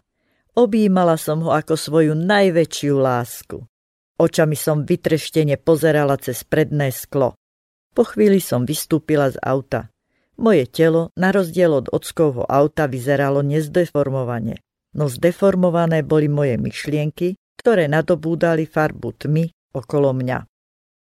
[0.55, 3.70] Objímala som ho ako svoju najväčšiu lásku.
[4.21, 7.33] Očami som vytreštene pozerala cez predné sklo.
[7.97, 9.89] Po chvíli som vystúpila z auta.
[10.37, 14.61] Moje telo, na rozdiel od ockovho auta, vyzeralo nezdeformovane
[14.95, 20.47] no zdeformované boli moje myšlienky, ktoré nadobúdali farbu tmy okolo mňa.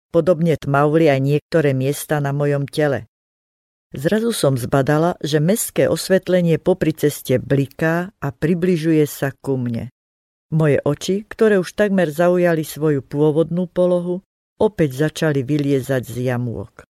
[0.10, 3.06] Podobne tmavli aj niektoré miesta na mojom tele.
[3.94, 9.90] Zrazu som zbadala, že mestské osvetlenie popri ceste bliká a približuje sa ku mne.
[10.50, 14.26] Moje oči, ktoré už takmer zaujali svoju pôvodnú polohu,
[14.58, 16.82] opäť začali vyliezať z jamôk.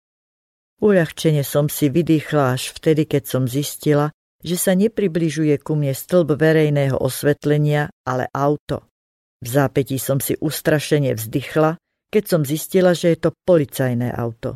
[0.79, 6.39] Uľahčene som si vydýchla až vtedy, keď som zistila, že sa nepribližuje ku mne stĺb
[6.39, 8.87] verejného osvetlenia, ale auto.
[9.43, 11.75] V zápetí som si ustrašene vzdychla,
[12.07, 14.55] keď som zistila, že je to policajné auto.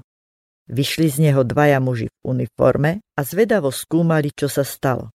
[0.72, 5.12] Vyšli z neho dvaja muži v uniforme a zvedavo skúmali, čo sa stalo.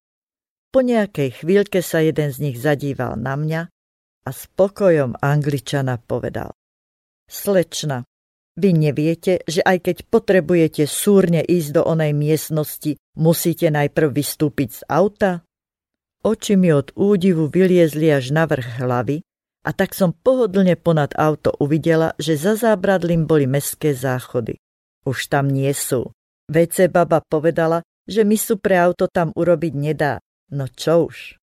[0.69, 3.61] Po nejakej chvíľke sa jeden z nich zadíval na mňa
[4.29, 6.53] a spokojom angličana povedal.
[7.25, 8.05] Slečna,
[8.61, 14.81] vy neviete, že aj keď potrebujete súrne ísť do onej miestnosti, musíte najprv vystúpiť z
[14.93, 15.33] auta?
[16.21, 19.25] Oči mi od údivu vyliezli až na vrch hlavy
[19.65, 24.59] a tak som pohodlne ponad auto uvidela, že za zábradlím boli mestské záchody.
[25.09, 26.13] Už tam nie sú.
[26.51, 30.19] VC baba povedala, že mi sú pre auto tam urobiť nedá.
[30.51, 31.39] No čo už.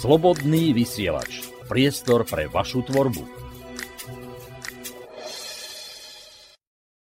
[0.00, 1.44] Slobodný vysielač.
[1.68, 3.20] Priestor pre vašu tvorbu.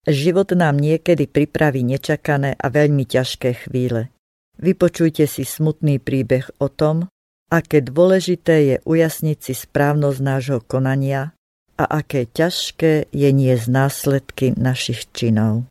[0.06, 4.14] Život nám niekedy pripraví nečakané a veľmi ťažké chvíle.
[4.62, 7.10] Vypočujte si smutný príbeh o tom,
[7.50, 11.34] aké dôležité je ujasniť si správnosť nášho konania
[11.82, 15.66] a aké ťažké je nie z následky našich činov.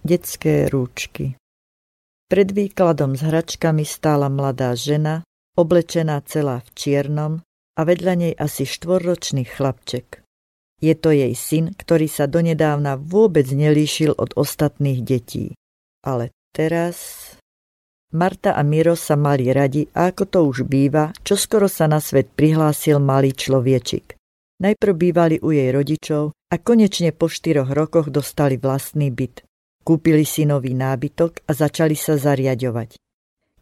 [0.00, 1.36] Detské rúčky
[2.26, 5.22] pred výkladom s hračkami stála mladá žena,
[5.54, 7.32] oblečená celá v čiernom
[7.76, 10.26] a vedľa nej asi štvorročný chlapček.
[10.76, 15.56] Je to jej syn, ktorý sa donedávna vôbec nelíšil od ostatných detí.
[16.04, 17.32] Ale teraz...
[18.14, 21.98] Marta a Miro sa mali radi a ako to už býva, čo skoro sa na
[21.98, 24.14] svet prihlásil malý človečik.
[24.62, 29.44] Najprv bývali u jej rodičov a konečne po štyroch rokoch dostali vlastný byt.
[29.86, 32.98] Kúpili si nový nábytok a začali sa zariadovať.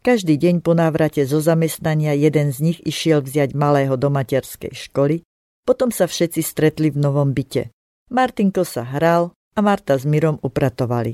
[0.01, 5.21] Každý deň po návrate zo zamestnania jeden z nich išiel vziať malého do materskej školy,
[5.69, 7.69] potom sa všetci stretli v novom byte.
[8.09, 11.13] Martinko sa hral a Marta s Mirom upratovali.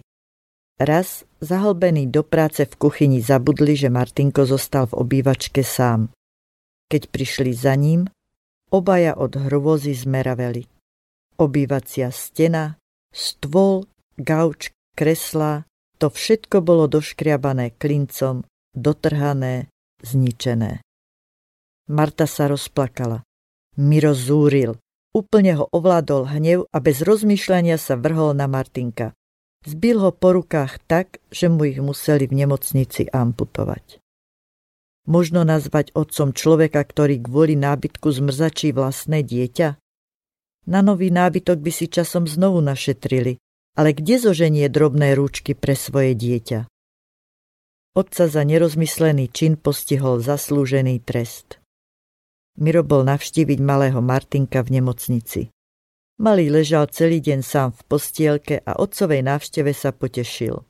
[0.80, 6.08] Raz, zahlbený do práce v kuchyni, zabudli, že Martinko zostal v obývačke sám.
[6.88, 8.08] Keď prišli za ním,
[8.72, 10.68] obaja od hrôzy zmeraveli.
[11.36, 12.80] Obývacia stena,
[13.12, 13.88] stôl,
[14.20, 15.66] gauč, kreslá,
[16.02, 18.42] to všetko bolo doškriabané klincom,
[18.74, 19.70] dotrhané,
[20.02, 20.82] zničené.
[21.92, 23.22] Marta sa rozplakala.
[23.78, 24.80] Miro zúril.
[25.12, 29.12] Úplne ho ovládol hnev a bez rozmýšľania sa vrhol na Martinka.
[29.68, 34.00] Zbil ho po rukách tak, že mu ich museli v nemocnici amputovať.
[35.06, 39.78] Možno nazvať otcom človeka, ktorý kvôli nábytku zmrzačí vlastné dieťa?
[40.70, 43.42] Na nový nábytok by si časom znovu našetrili,
[43.76, 46.68] ale kde zoženie drobné rúčky pre svoje dieťa?
[47.92, 51.60] Otca za nerozmyslený čin postihol zaslúžený trest.
[52.60, 55.42] Miro bol navštíviť malého Martinka v nemocnici.
[56.22, 60.64] Malý ležal celý deň sám v postielke a otcovej návšteve sa potešil.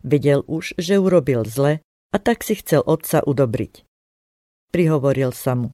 [0.00, 3.84] Vedel už, že urobil zle a tak si chcel otca udobriť.
[4.70, 5.68] Prihovoril sa mu.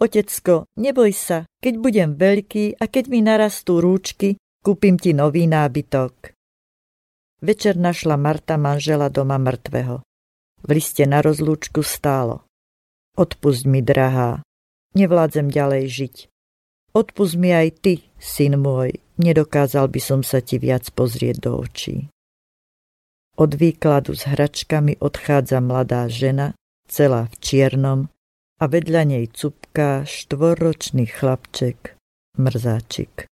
[0.00, 6.38] Otecko, neboj sa, keď budem veľký a keď mi narastú rúčky, Kúpim ti nový nábytok.
[7.42, 10.06] Večer našla Marta manžela doma mŕtvého.
[10.62, 12.46] V liste na rozlúčku stálo.
[13.18, 14.38] Odpusť mi, drahá,
[14.94, 16.16] nevládzem ďalej žiť.
[16.94, 22.06] Odpust mi aj ty, syn môj, nedokázal by som sa ti viac pozrieť do očí.
[23.34, 26.54] Od výkladu s hračkami odchádza mladá žena,
[26.86, 28.00] celá v čiernom,
[28.62, 31.98] a vedľa nej cupká štvorročný chlapček,
[32.38, 33.31] mrzáčik.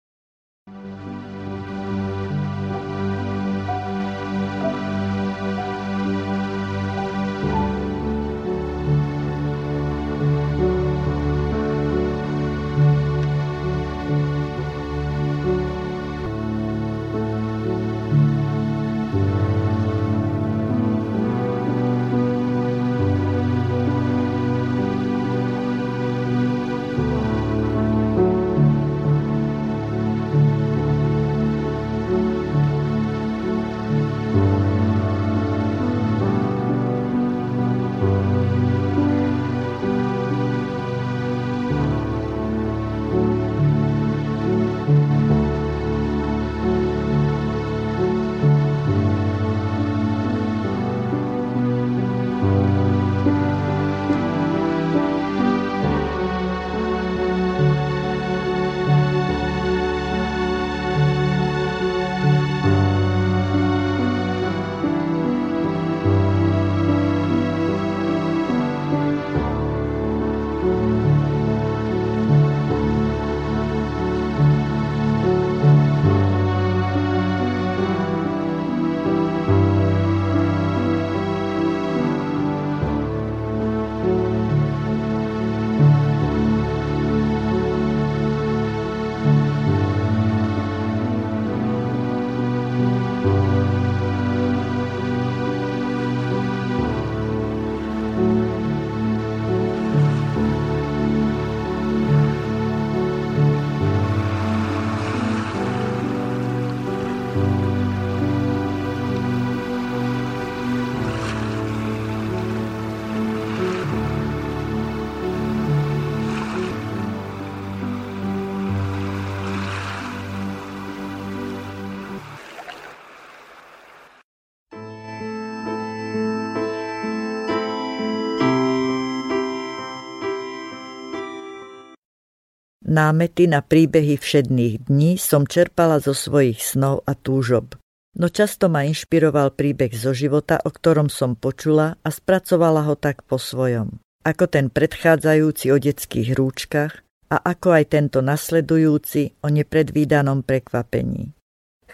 [132.91, 137.79] Námety na príbehy všedných dní som čerpala zo svojich snov a túžob.
[138.19, 143.23] No často ma inšpiroval príbeh zo života, o ktorom som počula a spracovala ho tak
[143.23, 144.03] po svojom.
[144.27, 151.31] Ako ten predchádzajúci o detských rúčkach a ako aj tento nasledujúci o nepredvídanom prekvapení.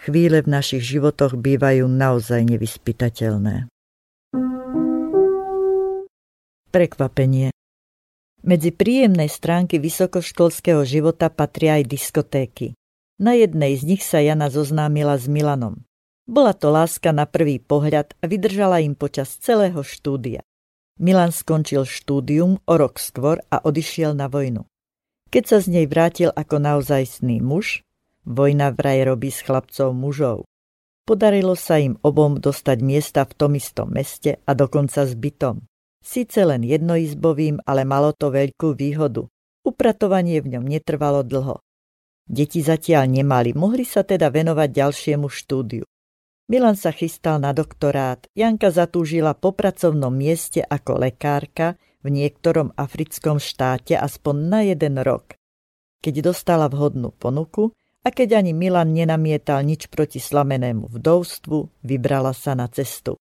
[0.01, 3.69] Chvíle v našich životoch bývajú naozaj nevyspytateľné.
[6.73, 7.53] Prekvapenie.
[8.45, 12.77] Medzi príjemné stránky vysokoškolského života patria aj diskotéky.
[13.17, 15.81] Na jednej z nich sa Jana zoznámila s Milanom.
[16.27, 20.45] Bola to láska na prvý pohľad a vydržala im počas celého štúdia.
[21.01, 24.65] Milan skončil štúdium o rok skôr a odišiel na vojnu.
[25.29, 27.85] Keď sa z nej vrátil ako naozajstný muž,
[28.27, 30.43] vojna vraj robí s chlapcov mužov.
[31.07, 35.63] Podarilo sa im obom dostať miesta v tom istom meste a dokonca s bytom.
[36.07, 39.27] Sice len jednoizbovým, ale malo to veľkú výhodu.
[39.67, 41.59] Upratovanie v ňom netrvalo dlho.
[42.23, 45.83] Deti zatiaľ nemali, mohli sa teda venovať ďalšiemu štúdiu.
[46.47, 53.35] Milan sa chystal na doktorát, Janka zatúžila po pracovnom mieste ako lekárka v niektorom africkom
[53.35, 55.35] štáte aspoň na jeden rok.
[55.99, 57.75] Keď dostala vhodnú ponuku
[58.07, 63.19] a keď ani Milan nenamietal nič proti slamenému vdovstvu, vybrala sa na cestu.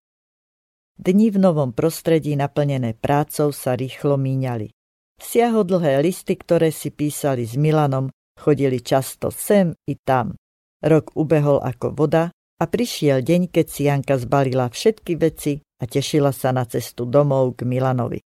[0.97, 4.73] Dni v novom prostredí naplnené prácou sa rýchlo míňali.
[5.21, 10.33] Siahodlhé listy, ktoré si písali s Milanom, chodili často sem i tam.
[10.81, 16.33] Rok ubehol ako voda a prišiel deň, keď si Janka zbalila všetky veci a tešila
[16.33, 18.21] sa na cestu domov k Milanovi.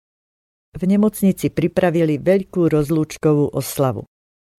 [0.70, 4.06] V nemocnici pripravili veľkú rozlúčkovú oslavu.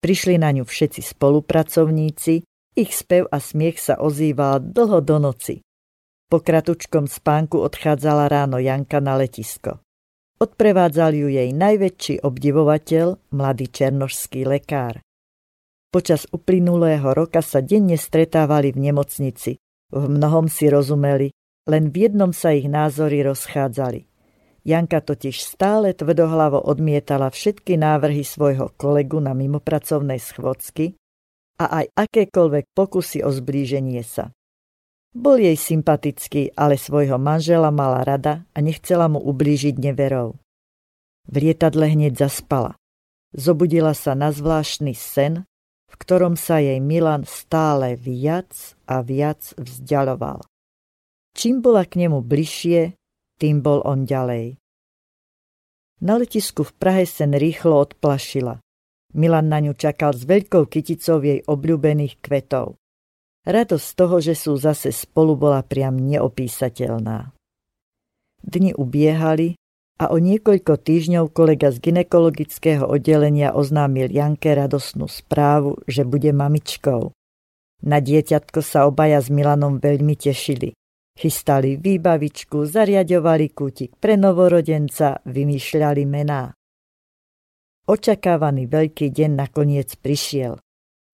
[0.03, 2.43] Prišli na ňu všetci spolupracovníci,
[2.75, 5.63] ich spev a smiech sa ozýval dlho do noci.
[6.31, 9.83] Po kratučkom spánku odchádzala ráno Janka na letisko.
[10.39, 15.03] Odprevádzal ju jej najväčší obdivovateľ, mladý černožský lekár.
[15.91, 19.59] Počas uplynulého roka sa denne stretávali v nemocnici.
[19.91, 21.35] V mnohom si rozumeli,
[21.67, 24.07] len v jednom sa ich názory rozchádzali.
[24.63, 30.95] Janka totiž stále tvrdohlavo odmietala všetky návrhy svojho kolegu na mimopracovnej schôdzky
[31.59, 34.31] a aj akékoľvek pokusy o zblíženie sa.
[35.11, 40.39] Bol jej sympatický, ale svojho manžela mala rada a nechcela mu ublížiť neverou.
[41.27, 42.79] V lietadle hneď zaspala.
[43.35, 45.43] Zobudila sa na zvláštny sen,
[45.91, 50.47] v ktorom sa jej Milan stále viac a viac vzdialoval.
[51.35, 52.95] Čím bola k nemu bližšie,
[53.39, 54.59] tým bol on ďalej.
[56.01, 58.63] Na letisku v Prahe sen rýchlo odplašila.
[59.13, 62.80] Milan na ňu čakal s veľkou kyticou jej obľúbených kvetov.
[63.41, 67.33] Radosť toho, že sú zase spolu, bola priam neopísateľná.
[68.41, 69.57] Dni ubiehali
[70.01, 77.13] a o niekoľko týždňov kolega z ginekologického oddelenia oznámil Janke radosnú správu, že bude mamičkou.
[77.81, 80.77] Na dieťatko sa obaja s Milanom veľmi tešili.
[81.17, 86.53] Chystali výbavičku, zariadovali kútik pre novorodenca, vymýšľali mená.
[87.89, 90.61] Očakávaný veľký deň nakoniec prišiel.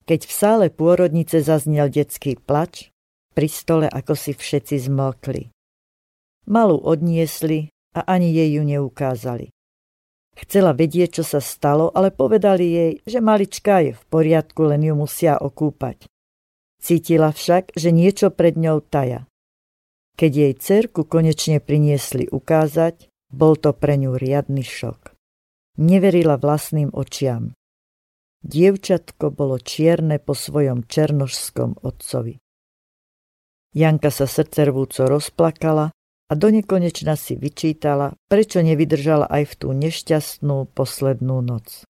[0.07, 2.95] Keď v sále pôrodnice zaznel detský plač,
[3.35, 5.51] pri stole ako si všetci zmlkli.
[6.47, 9.51] Malú odniesli a ani jej ju neukázali.
[10.37, 14.95] Chcela vedieť, čo sa stalo, ale povedali jej, že malička je v poriadku, len ju
[14.95, 16.07] musia okúpať.
[16.79, 19.27] Cítila však, že niečo pred ňou taja.
[20.15, 25.11] Keď jej cerku konečne priniesli ukázať, bol to pre ňu riadny šok.
[25.83, 27.57] Neverila vlastným očiam.
[28.47, 32.39] Dievčatko bolo čierne po svojom černožskom otcovi.
[33.75, 35.91] Janka sa srdcervúco rozplakala
[36.27, 41.83] a do nekonečna si vyčítala, prečo nevydržala aj v tú nešťastnú poslednú noc.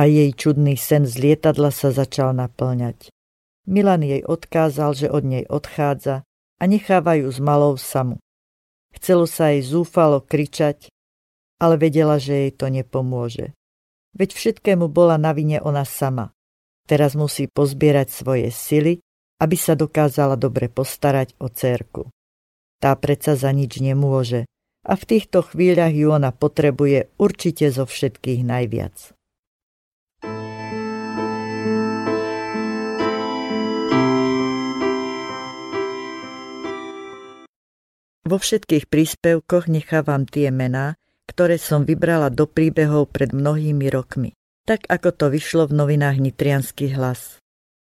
[0.00, 3.12] A jej čudný sen z lietadla sa začal naplňať.
[3.68, 6.24] Milan jej odkázal, že od nej odchádza
[6.56, 8.16] a nechávajú s malou samu.
[8.96, 10.88] Chcelo sa jej zúfalo kričať,
[11.60, 13.52] ale vedela, že jej to nepomôže.
[14.12, 16.36] Veď všetkému bola na vine ona sama.
[16.84, 19.00] Teraz musí pozbierať svoje sily,
[19.40, 22.12] aby sa dokázala dobre postarať o cérku.
[22.82, 24.44] Tá predsa za nič nemôže
[24.82, 29.14] a v týchto chvíľach ju ona potrebuje určite zo všetkých najviac.
[38.22, 40.96] Vo všetkých príspevkoch nechávam tie mená,
[41.32, 44.36] ktoré som vybrala do príbehov pred mnohými rokmi,
[44.68, 47.40] tak ako to vyšlo v novinách Nitrianský hlas.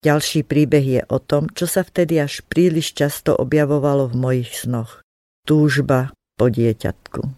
[0.01, 5.05] Ďalší príbeh je o tom, čo sa vtedy až príliš často objavovalo v mojich snoch.
[5.45, 7.37] Túžba po dieťatku.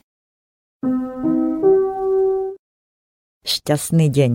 [3.42, 4.32] Šťastný deň.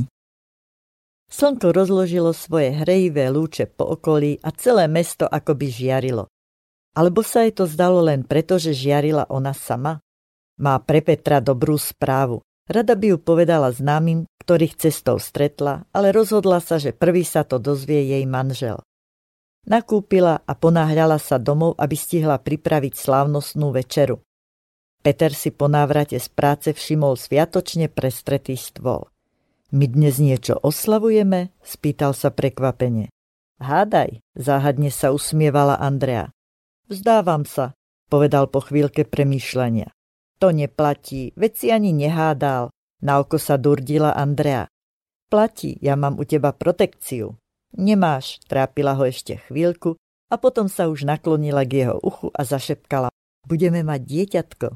[1.32, 6.28] Slnko rozložilo svoje hrejivé lúče po okolí a celé mesto akoby žiarilo.
[6.93, 10.03] Alebo sa jej to zdalo len preto, že žiarila ona sama?
[10.62, 12.45] Má pre Petra dobrú správu.
[12.70, 17.60] Rada by ju povedala známym, ktorých cestou stretla, ale rozhodla sa, že prvý sa to
[17.60, 18.80] dozvie jej manžel.
[19.64, 24.20] Nakúpila a ponáhľala sa domov, aby stihla pripraviť slávnostnú večeru.
[25.04, 29.08] Peter si po návrate z práce všimol sviatočne prestretý stôl.
[29.72, 31.56] My dnes niečo oslavujeme?
[31.64, 33.10] spýtal sa prekvapene.
[33.64, 36.32] Hádaj, záhadne sa usmievala Andrea.
[36.91, 37.72] Vzdávam sa,
[38.12, 39.91] povedal po chvíľke premýšľania.
[40.43, 42.67] To neplatí, veď si ani nehádal.
[42.99, 44.67] Na oko sa durdila Andrea.
[45.31, 47.39] Platí, ja mám u teba protekciu.
[47.79, 49.95] Nemáš, trápila ho ešte chvíľku
[50.27, 53.07] a potom sa už naklonila k jeho uchu a zašepkala.
[53.47, 54.67] Budeme mať dieťatko.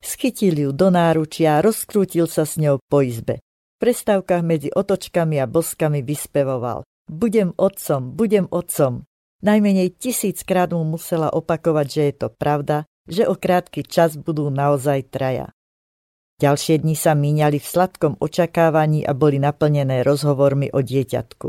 [0.00, 3.44] Schytil ju do náručia a rozkrútil sa s ňou po izbe.
[3.76, 6.88] V prestávkach medzi otočkami a boskami vyspevoval.
[7.04, 9.04] Budem otcom, budem otcom.
[9.44, 15.10] Najmenej tisíckrát mu musela opakovať, že je to pravda že o krátky čas budú naozaj
[15.10, 15.54] traja.
[16.36, 21.48] Ďalšie dni sa míňali v sladkom očakávaní a boli naplnené rozhovormi o dieťatku.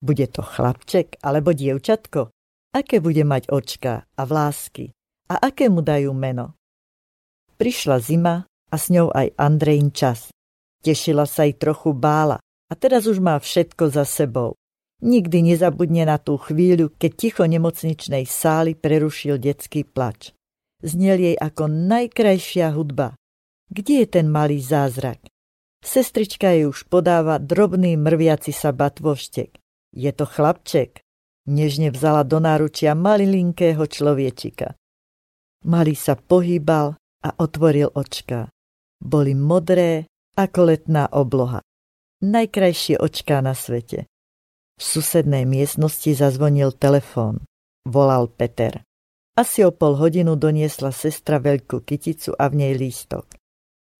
[0.00, 2.32] Bude to chlapček alebo dievčatko?
[2.72, 4.96] Aké bude mať očka a vlásky?
[5.28, 6.56] A aké mu dajú meno?
[7.60, 10.32] Prišla zima a s ňou aj Andrejn čas.
[10.80, 14.56] Tešila sa i trochu bála a teraz už má všetko za sebou.
[15.04, 20.32] Nikdy nezabudne na tú chvíľu, keď ticho nemocničnej sály prerušil detský plač
[20.84, 23.16] znel jej ako najkrajšia hudba.
[23.72, 25.24] Kde je ten malý zázrak?
[25.80, 29.56] Sestrička jej už podáva drobný mrviaci sa batvoštek.
[29.96, 31.00] Je to chlapček.
[31.44, 34.76] Nežne vzala do náručia malilinkého človečika.
[35.64, 38.52] Malý sa pohýbal a otvoril očka.
[39.00, 41.64] Boli modré ako letná obloha.
[42.24, 44.08] Najkrajšie očká na svete.
[44.76, 47.44] V susednej miestnosti zazvonil telefón.
[47.84, 48.83] Volal Peter.
[49.34, 53.26] Asi o pol hodinu doniesla sestra veľkú kyticu a v nej lístok.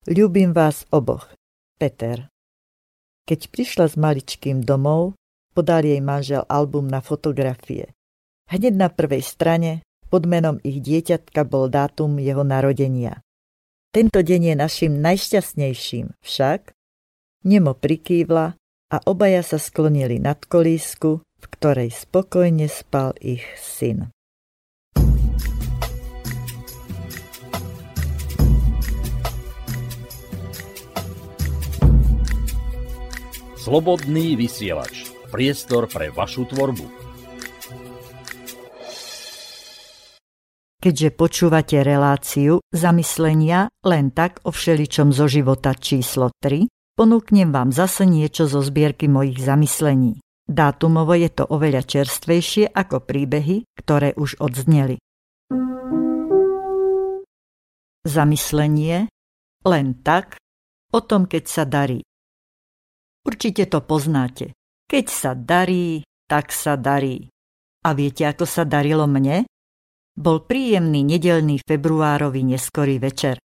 [0.07, 1.27] Ľúbim vás oboch.
[1.75, 2.31] Peter.
[3.27, 5.19] Keď prišla s maličkým domov,
[5.51, 7.91] podal jej manžel album na fotografie.
[8.47, 13.19] Hneď na prvej strane pod menom ich dieťatka bol dátum jeho narodenia.
[13.91, 16.71] Tento deň je našim najšťastnejším, však
[17.45, 18.55] Nemo prikývla
[18.89, 24.15] a obaja sa sklonili nad kolísku, v ktorej spokojne spal ich syn.
[33.65, 35.09] Slobodný vysielač.
[35.33, 36.85] Priestor pre vašu tvorbu.
[40.85, 48.05] Keďže počúvate reláciu zamyslenia len tak o všeličom zo života číslo 3, ponúknem vám zase
[48.05, 50.21] niečo zo zbierky mojich zamyslení.
[50.45, 55.01] Dátumovo je to oveľa čerstvejšie ako príbehy, ktoré už odzneli.
[58.05, 59.09] Zamyslenie
[59.65, 60.37] len tak
[60.93, 62.05] o tom, keď sa darí.
[63.25, 64.53] Určite to poznáte.
[64.85, 67.33] Keď sa darí, tak sa darí.
[67.85, 69.49] A viete, ako sa darilo mne?
[70.15, 73.41] Bol príjemný nedelný februárový neskorý večer.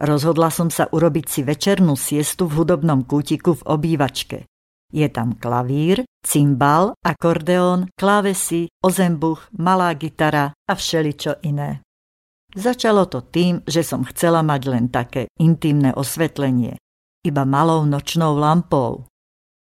[0.00, 4.38] Rozhodla som sa urobiť si večernú siestu v hudobnom kútiku v obývačke.
[4.94, 11.82] Je tam klavír, cymbal, akordeón, klávesy, ozembuch, malá gitara a všeličo iné.
[12.54, 16.78] Začalo to tým, že som chcela mať len také intimné osvetlenie.
[17.26, 19.10] Iba malou nočnou lampou.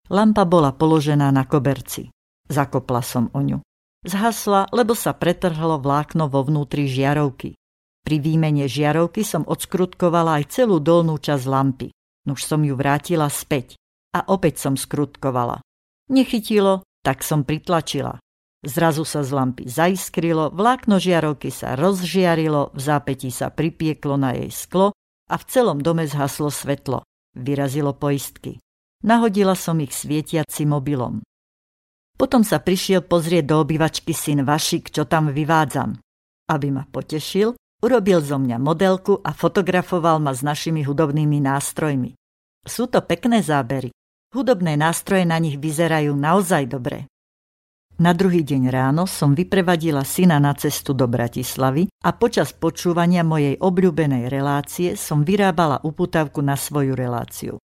[0.10, 2.10] Lampa bola položená na koberci.
[2.50, 3.62] Zakopla som o ňu.
[4.02, 7.54] Zhasla, lebo sa pretrhlo vlákno vo vnútri žiarovky.
[8.02, 11.94] Pri výmene žiarovky som odskrutkovala aj celú dolnú časť lampy.
[12.26, 13.78] Nuž som ju vrátila späť.
[14.18, 15.62] A opäť som skrutkovala.
[16.10, 18.18] Nechytilo, tak som pritlačila.
[18.66, 24.50] Zrazu sa z lampy zaiskrilo, vlákno žiarovky sa rozžiarilo, v zápetí sa pripieklo na jej
[24.50, 24.92] sklo
[25.30, 27.06] a v celom dome zhaslo svetlo.
[27.38, 28.58] Vyrazilo poistky.
[29.00, 31.24] Nahodila som ich svietiaci mobilom.
[32.20, 35.96] Potom sa prišiel pozrieť do obývačky syn Vašik, čo tam vyvádzam.
[36.52, 42.12] Aby ma potešil, urobil zo mňa modelku a fotografoval ma s našimi hudobnými nástrojmi.
[42.68, 43.96] Sú to pekné zábery.
[44.36, 47.08] Hudobné nástroje na nich vyzerajú naozaj dobre.
[48.04, 53.56] Na druhý deň ráno som vyprevadila syna na cestu do Bratislavy a počas počúvania mojej
[53.60, 57.60] obľúbenej relácie som vyrábala uputavku na svoju reláciu.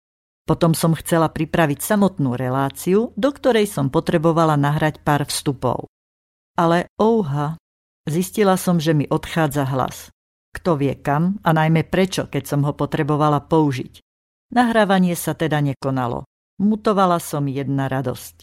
[0.51, 5.87] Potom som chcela pripraviť samotnú reláciu, do ktorej som potrebovala nahrať pár vstupov.
[6.59, 7.55] Ale ouha,
[8.11, 10.11] zistila som, že mi odchádza hlas.
[10.51, 14.03] Kto vie kam a najmä prečo, keď som ho potrebovala použiť.
[14.51, 16.27] Nahrávanie sa teda nekonalo.
[16.59, 18.43] Mutovala som jedna radosť.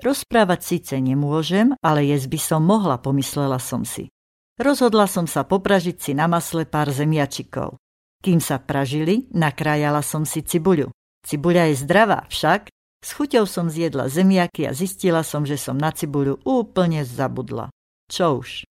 [0.00, 4.08] Rozprávať síce nemôžem, ale jesť by som mohla, pomyslela som si.
[4.56, 7.76] Rozhodla som sa popražiť si na masle pár zemiačikov.
[8.24, 10.88] Kým sa pražili, nakrájala som si cibuľu.
[11.28, 12.72] Cibuľa je zdravá, však
[13.04, 17.68] s chuťou som zjedla zemiaky a zistila som, že som na cibuľu úplne zabudla.
[18.08, 18.64] Čo už?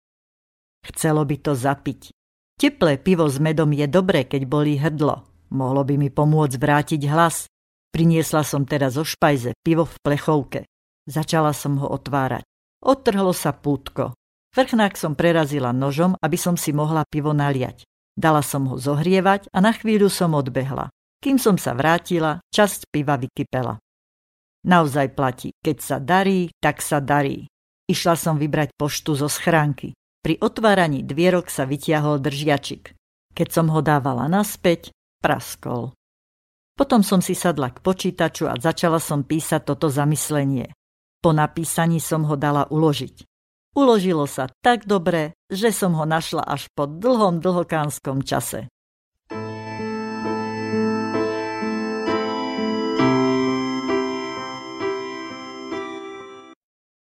[0.90, 2.10] Chcelo by to zapiť.
[2.58, 5.22] Teplé pivo s medom je dobré, keď bolí hrdlo.
[5.54, 7.46] Mohlo by mi pomôcť vrátiť hlas.
[7.94, 10.66] Priniesla som teda zo špajze pivo v plechovke.
[11.06, 12.42] Začala som ho otvárať.
[12.82, 14.18] Odtrhlo sa pútko.
[14.58, 17.86] Vrchnák som prerazila nožom, aby som si mohla pivo naliať.
[18.18, 20.90] Dala som ho zohrievať a na chvíľu som odbehla.
[21.18, 23.82] Kým som sa vrátila, časť piva vykypela.
[24.68, 27.48] Naozaj platí, keď sa darí, tak sa darí.
[27.88, 29.96] Išla som vybrať poštu zo schránky.
[30.20, 32.92] Pri otváraní dvierok sa vytiahol držiačik.
[33.32, 34.92] Keď som ho dávala naspäť,
[35.24, 35.96] praskol.
[36.78, 40.70] Potom som si sadla k počítaču a začala som písať toto zamyslenie.
[41.24, 43.26] Po napísaní som ho dala uložiť.
[43.74, 48.70] Uložilo sa tak dobre, že som ho našla až po dlhom dlhokánskom čase.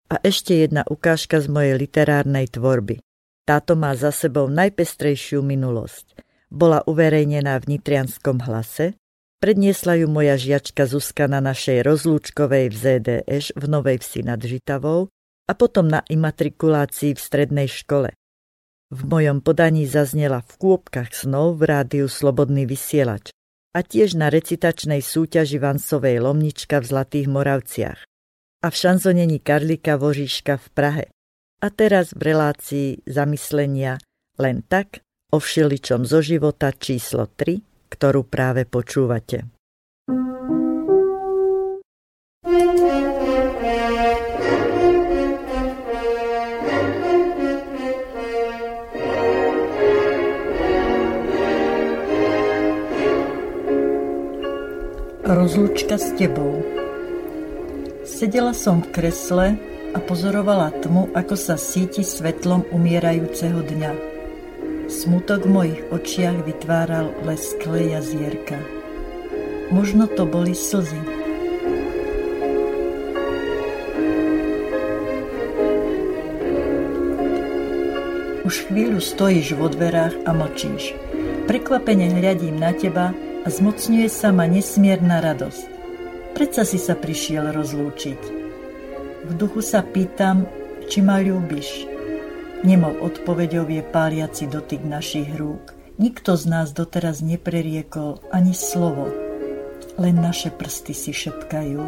[0.09, 3.05] A ešte jedna ukážka z mojej literárnej tvorby.
[3.45, 6.25] Táto má za sebou najpestrejšiu minulosť.
[6.49, 8.97] Bola uverejnená v Nitrianskom hlase,
[9.37, 15.13] predniesla ju moja žiačka Zuzka na našej rozlúčkovej v ZDŠ v Novej Vsi nad Žitavou
[15.45, 18.17] a potom na imatrikulácii v strednej škole.
[18.89, 23.29] V mojom podaní zaznela v kôpkach snov v rádiu Slobodný vysielač
[23.77, 28.08] a tiež na recitačnej súťaži Vansovej Lomnička v Zlatých Moravciach
[28.59, 31.05] a v šanzonení Karlika Vožiška v Prahe.
[31.59, 33.99] A teraz v relácii zamyslenia
[34.39, 35.03] len tak
[35.35, 39.47] o všeličom zo života číslo 3, ktorú práve počúvate.
[55.29, 56.78] Rozlučka s tebou.
[58.09, 59.61] Sedela som v kresle
[59.93, 63.93] a pozorovala tmu, ako sa síti svetlom umierajúceho dňa.
[64.89, 68.57] Smutok v mojich očiach vytváral lesklé jazierka.
[69.69, 70.97] Možno to boli slzy,
[78.49, 80.97] Už chvíľu stojíš vo dverách a mlčíš.
[81.45, 83.13] Prekvapene hľadím na teba
[83.45, 85.78] a zmocňuje sa ma nesmierna radosť.
[86.37, 88.21] Predsa si sa prišiel rozlúčiť.
[89.29, 90.49] V duchu sa pýtam,
[90.89, 91.85] či ma ľúbiš.
[92.65, 95.77] Nemou odpovedou je páliaci dotyk našich rúk.
[95.99, 99.11] Nikto z nás doteraz nepreriekol ani slovo.
[99.99, 101.83] Len naše prsty si šepkajú.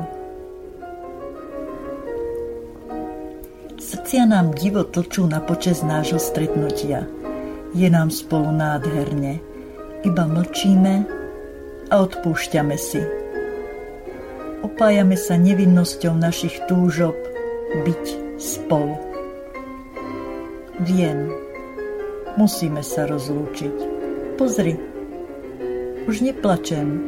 [3.81, 7.07] Srdcia nám divo tlčú na počas nášho stretnutia.
[7.75, 9.39] Je nám spolu nádherne.
[10.03, 11.07] Iba mlčíme
[11.91, 13.20] a odpúšťame si.
[14.61, 17.17] Opájame sa nevinnosťou našich túžob
[17.81, 18.05] byť
[18.37, 18.97] spolu.
[20.85, 21.33] Viem,
[22.37, 23.77] musíme sa rozlúčiť.
[24.37, 24.77] Pozri,
[26.05, 27.01] už neplačem.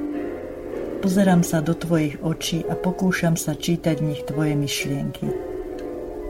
[1.02, 5.26] Pozerám sa do tvojich očí a pokúšam sa čítať v nich tvoje myšlienky.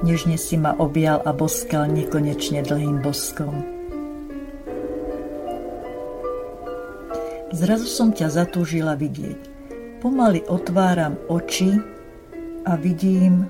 [0.02, 3.62] Nežne si ma objal a boskal nekonečne dlhým boskom.
[7.52, 9.51] Zrazu som ťa zatúžila vidieť.
[10.02, 11.78] Pomaly otváram oči
[12.66, 13.46] a vidím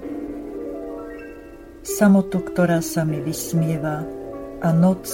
[1.81, 4.05] samotu, ktorá sa mi vysmieva
[4.61, 5.09] a noc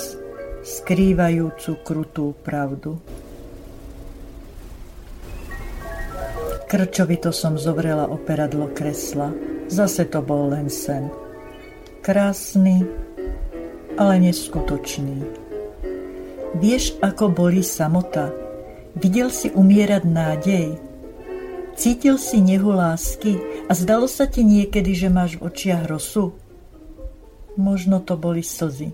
[0.66, 2.98] skrývajúcu krutú pravdu.
[6.66, 9.30] Krčovito som zovrela operadlo kresla.
[9.70, 11.06] Zase to bol len sen.
[12.02, 12.82] Krásny,
[13.94, 15.22] ale neskutočný.
[16.58, 18.34] Vieš, ako boli samota?
[18.98, 20.87] Videl si umierať nádej?
[21.78, 23.38] Cítil si nehu lásky
[23.70, 26.34] a zdalo sa ti niekedy, že máš v očiach rosu?
[27.54, 28.90] Možno to boli slzy.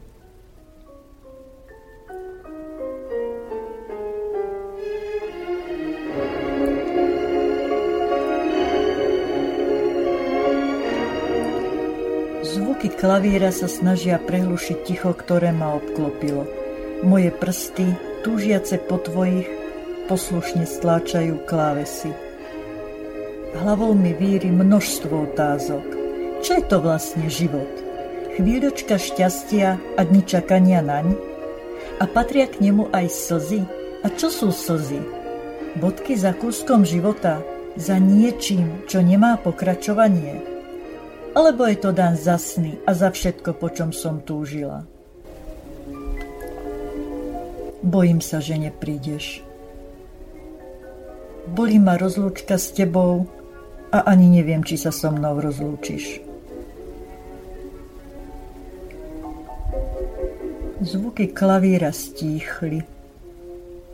[12.45, 16.45] Zvuky klavíra sa snažia prehlušiť ticho, ktoré ma obklopilo.
[17.01, 19.49] Moje prsty, túžiace po tvojich,
[20.05, 22.24] poslušne stláčajú klávesy.
[23.55, 25.87] Hlavou mi víri množstvo otázok.
[26.43, 27.85] Čo je to vlastne život?
[28.35, 31.15] chvíľočka šťastia a dni čakania naň?
[32.03, 33.63] A patria k nemu aj slzy?
[34.03, 34.99] A čo sú slzy?
[35.79, 37.39] Bodky za kúskom života,
[37.79, 40.43] za niečím, čo nemá pokračovanie?
[41.35, 44.87] Alebo je to dan za sny a za všetko, po čom som túžila?
[47.83, 49.43] Bojím sa, že neprídeš.
[51.55, 53.29] Bolí ma rozlúčka s tebou
[53.95, 56.19] a ani neviem, či sa so mnou rozlúčiš.
[60.83, 62.83] Zvuky klavíra stíchli.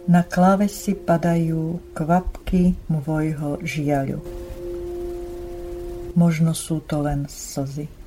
[0.09, 4.25] Na klávesi padajú kvapky môjho žiaľu.
[6.17, 8.00] Možno sú to len slzy.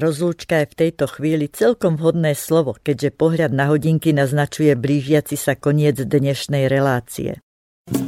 [0.00, 5.60] Rozlúčka je v tejto chvíli celkom vhodné slovo, keďže pohľad na hodinky naznačuje blížiaci sa
[5.60, 7.36] koniec dnešnej relácie.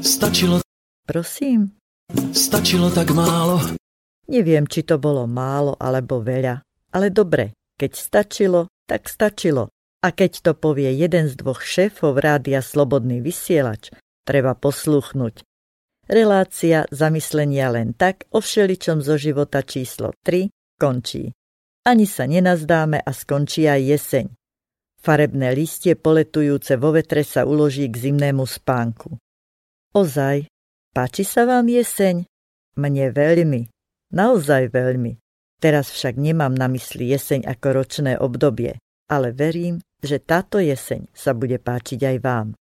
[0.01, 0.65] Stačilo...
[1.05, 1.77] Prosím?
[2.33, 3.61] Stačilo tak málo.
[4.25, 6.65] Neviem, či to bolo málo alebo veľa,
[6.97, 9.69] ale dobre, keď stačilo, tak stačilo.
[10.01, 13.93] A keď to povie jeden z dvoch šéfov rádia Slobodný vysielač,
[14.25, 15.45] treba posluchnúť.
[16.09, 20.49] Relácia zamyslenia len tak o všeličom zo života číslo 3
[20.81, 21.37] končí.
[21.83, 24.27] Ani sa nenazdáme a skončí aj jeseň.
[25.03, 29.19] Farebné listie poletujúce vo vetre sa uloží k zimnému spánku.
[29.91, 30.47] Ozaj,
[30.95, 32.23] páči sa vám jeseň?
[32.79, 33.67] Mne veľmi,
[34.15, 35.19] naozaj veľmi.
[35.59, 38.79] Teraz však nemám na mysli jeseň ako ročné obdobie,
[39.11, 42.55] ale verím, že táto jeseň sa bude páčiť aj vám.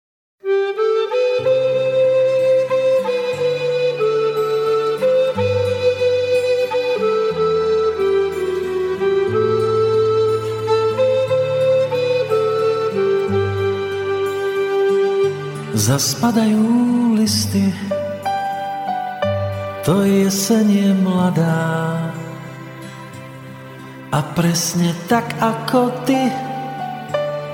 [15.79, 17.71] Zaspadajú listy,
[19.87, 22.03] to jeseň je mladá.
[24.11, 26.35] A presne tak ako ty,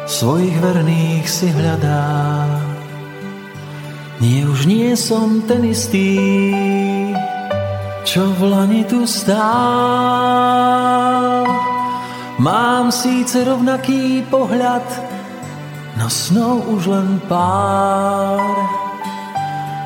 [0.08, 2.48] svojich verných si hľadá.
[4.24, 6.16] Nie už nie som ten istý,
[8.08, 9.44] čo v lani tu stál.
[12.40, 15.13] Mám síce rovnaký pohľad,
[15.98, 18.42] no snov už len pár.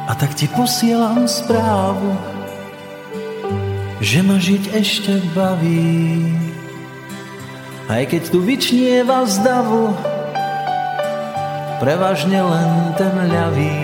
[0.08, 2.16] A tak ti posielam správu,
[4.00, 6.32] že ma žiť ešte baví.
[7.88, 9.92] Aj keď tu vyčnieva z davu,
[11.80, 13.80] prevažne len ten ľavý.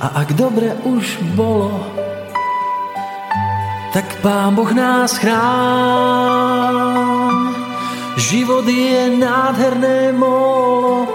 [0.00, 1.76] A ak dobre už bolo,
[3.92, 6.99] tak Pán Boh nás chrán.
[8.20, 11.08] Život je nádherné molo,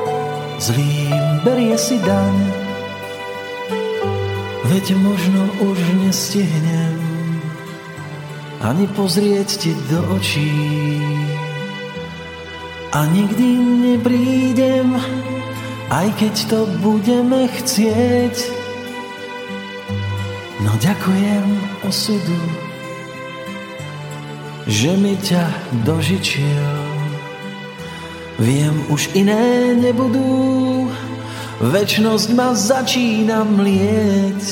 [0.58, 2.36] zlým berie si daň.
[4.66, 7.06] Veď možno už nestihnem
[8.66, 10.50] ani pozrieť ti do očí.
[12.96, 13.48] A nikdy
[13.86, 14.98] neprídem,
[15.94, 18.36] aj keď to budeme chcieť.
[20.66, 21.46] No ďakujem
[21.86, 22.40] osudu,
[24.66, 25.46] že mi ťa
[25.86, 26.85] dožičiel.
[28.36, 30.92] Viem, už iné nebudú,
[31.56, 34.44] Večnosť ma začína mlieť.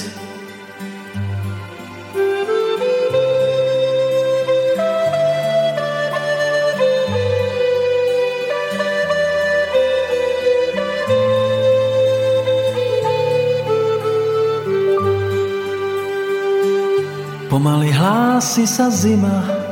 [17.51, 19.62] Pomaly hlási sa zima,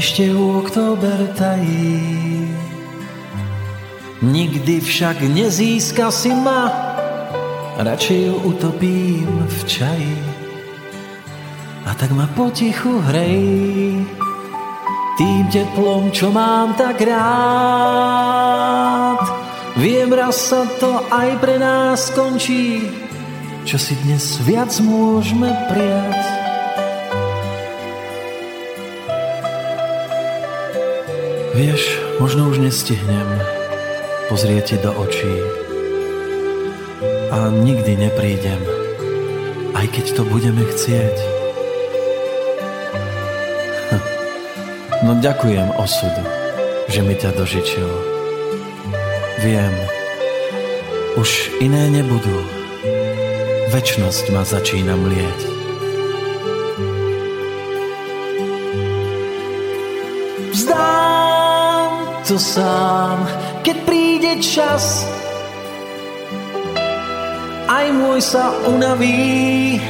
[0.00, 2.48] ešte u október tají.
[4.24, 6.72] Nikdy však nezíska si ma,
[7.76, 10.16] radšej ju utopím v čaji.
[11.84, 14.00] A tak ma potichu hrej,
[15.20, 18.00] tým teplom, čo mám tak rád.
[19.76, 22.88] Viem, raz sa to aj pre nás skončí,
[23.68, 26.39] čo si dnes viac môžeme prijať.
[31.60, 33.28] Vieš, možno už nestihnem,
[34.32, 35.28] pozrieť ti do očí.
[37.28, 38.64] A nikdy neprídem,
[39.76, 41.16] aj keď to budeme chcieť.
[45.04, 46.24] No ďakujem osudu,
[46.88, 47.90] že mi ťa dožičil.
[49.44, 49.74] Viem,
[51.20, 52.40] už iné nebudú.
[53.68, 55.49] Večnosť ma začína mlieť.
[62.30, 63.18] Vzdám to sám,
[63.66, 65.02] keď príde čas.
[67.66, 69.82] Aj môj sa unaví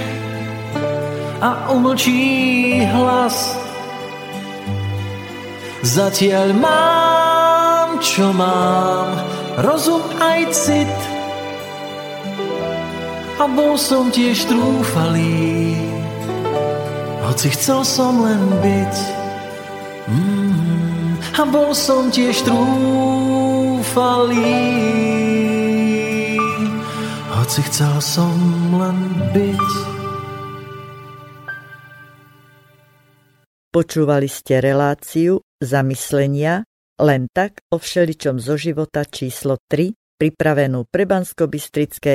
[1.37, 3.61] a umlčí hlas.
[5.85, 9.21] Zatiaľ mám, čo mám,
[9.61, 10.97] rozum aj cit.
[13.37, 15.77] A bol som tiež trúfalý,
[17.21, 19.20] hoci chcel som len byť.
[21.51, 22.79] Bol som tiež trúfalý,
[27.35, 28.39] hoci chcel som
[28.79, 28.99] len
[29.35, 29.71] byť.
[33.75, 36.63] Počúvali ste reláciu zamyslenia
[37.03, 39.91] len tak o všeličom zo života číslo 3,
[40.21, 41.51] pripravenú pre bansko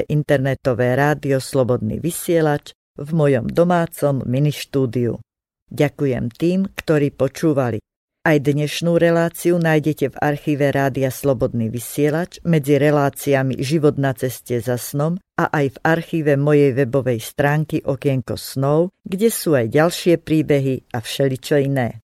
[0.07, 5.19] internetové rádio Slobodný vysielač v mojom domácom ministúdiu.
[5.67, 7.81] Ďakujem tým, ktorí počúvali.
[8.25, 14.81] Aj dnešnú reláciu nájdete v archíve Rádia Slobodný vysielač medzi reláciami Život na ceste za
[14.81, 20.89] snom a aj v archíve mojej webovej stránky Okienko snov, kde sú aj ďalšie príbehy
[20.89, 22.01] a všeličo iné.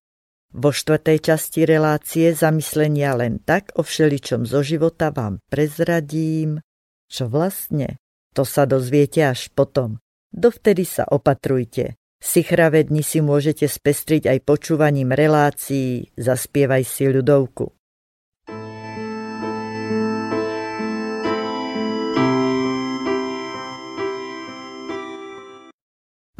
[0.53, 6.61] Vo štvrtej časti relácie zamyslenia len tak o všeličom zo života vám prezradím,
[7.09, 7.97] čo vlastne,
[8.38, 9.97] to sa dozviete až potom.
[10.30, 11.97] Dovtedy sa opatrujte.
[12.22, 17.74] Sichravé dni si môžete spestriť aj počúvaním relácií Zaspievaj si ľudovku.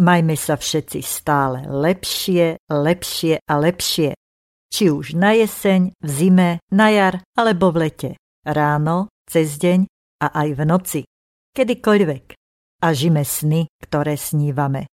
[0.02, 4.14] Majme sa všetci stále lepšie, lepšie a lepšie.
[4.70, 8.12] Či už na jeseň, v zime, na jar alebo v lete.
[8.46, 9.90] Ráno, cez deň
[10.26, 11.02] a aj v noci.
[11.58, 12.26] Kedykoľvek.
[12.82, 14.90] A žime sny, ktoré snívame.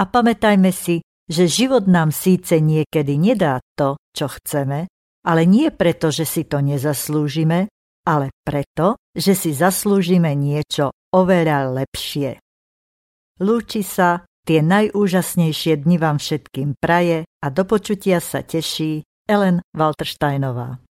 [0.00, 4.88] A pamätajme si, že život nám síce niekedy nedá to, čo chceme,
[5.20, 7.68] ale nie preto, že si to nezaslúžime,
[8.08, 12.40] ale preto, že si zaslúžime niečo oveľa lepšie.
[13.44, 20.89] Lúči sa, tie najúžasnejšie dni vám všetkým praje a do počutia sa teší Ellen Waltersteinová.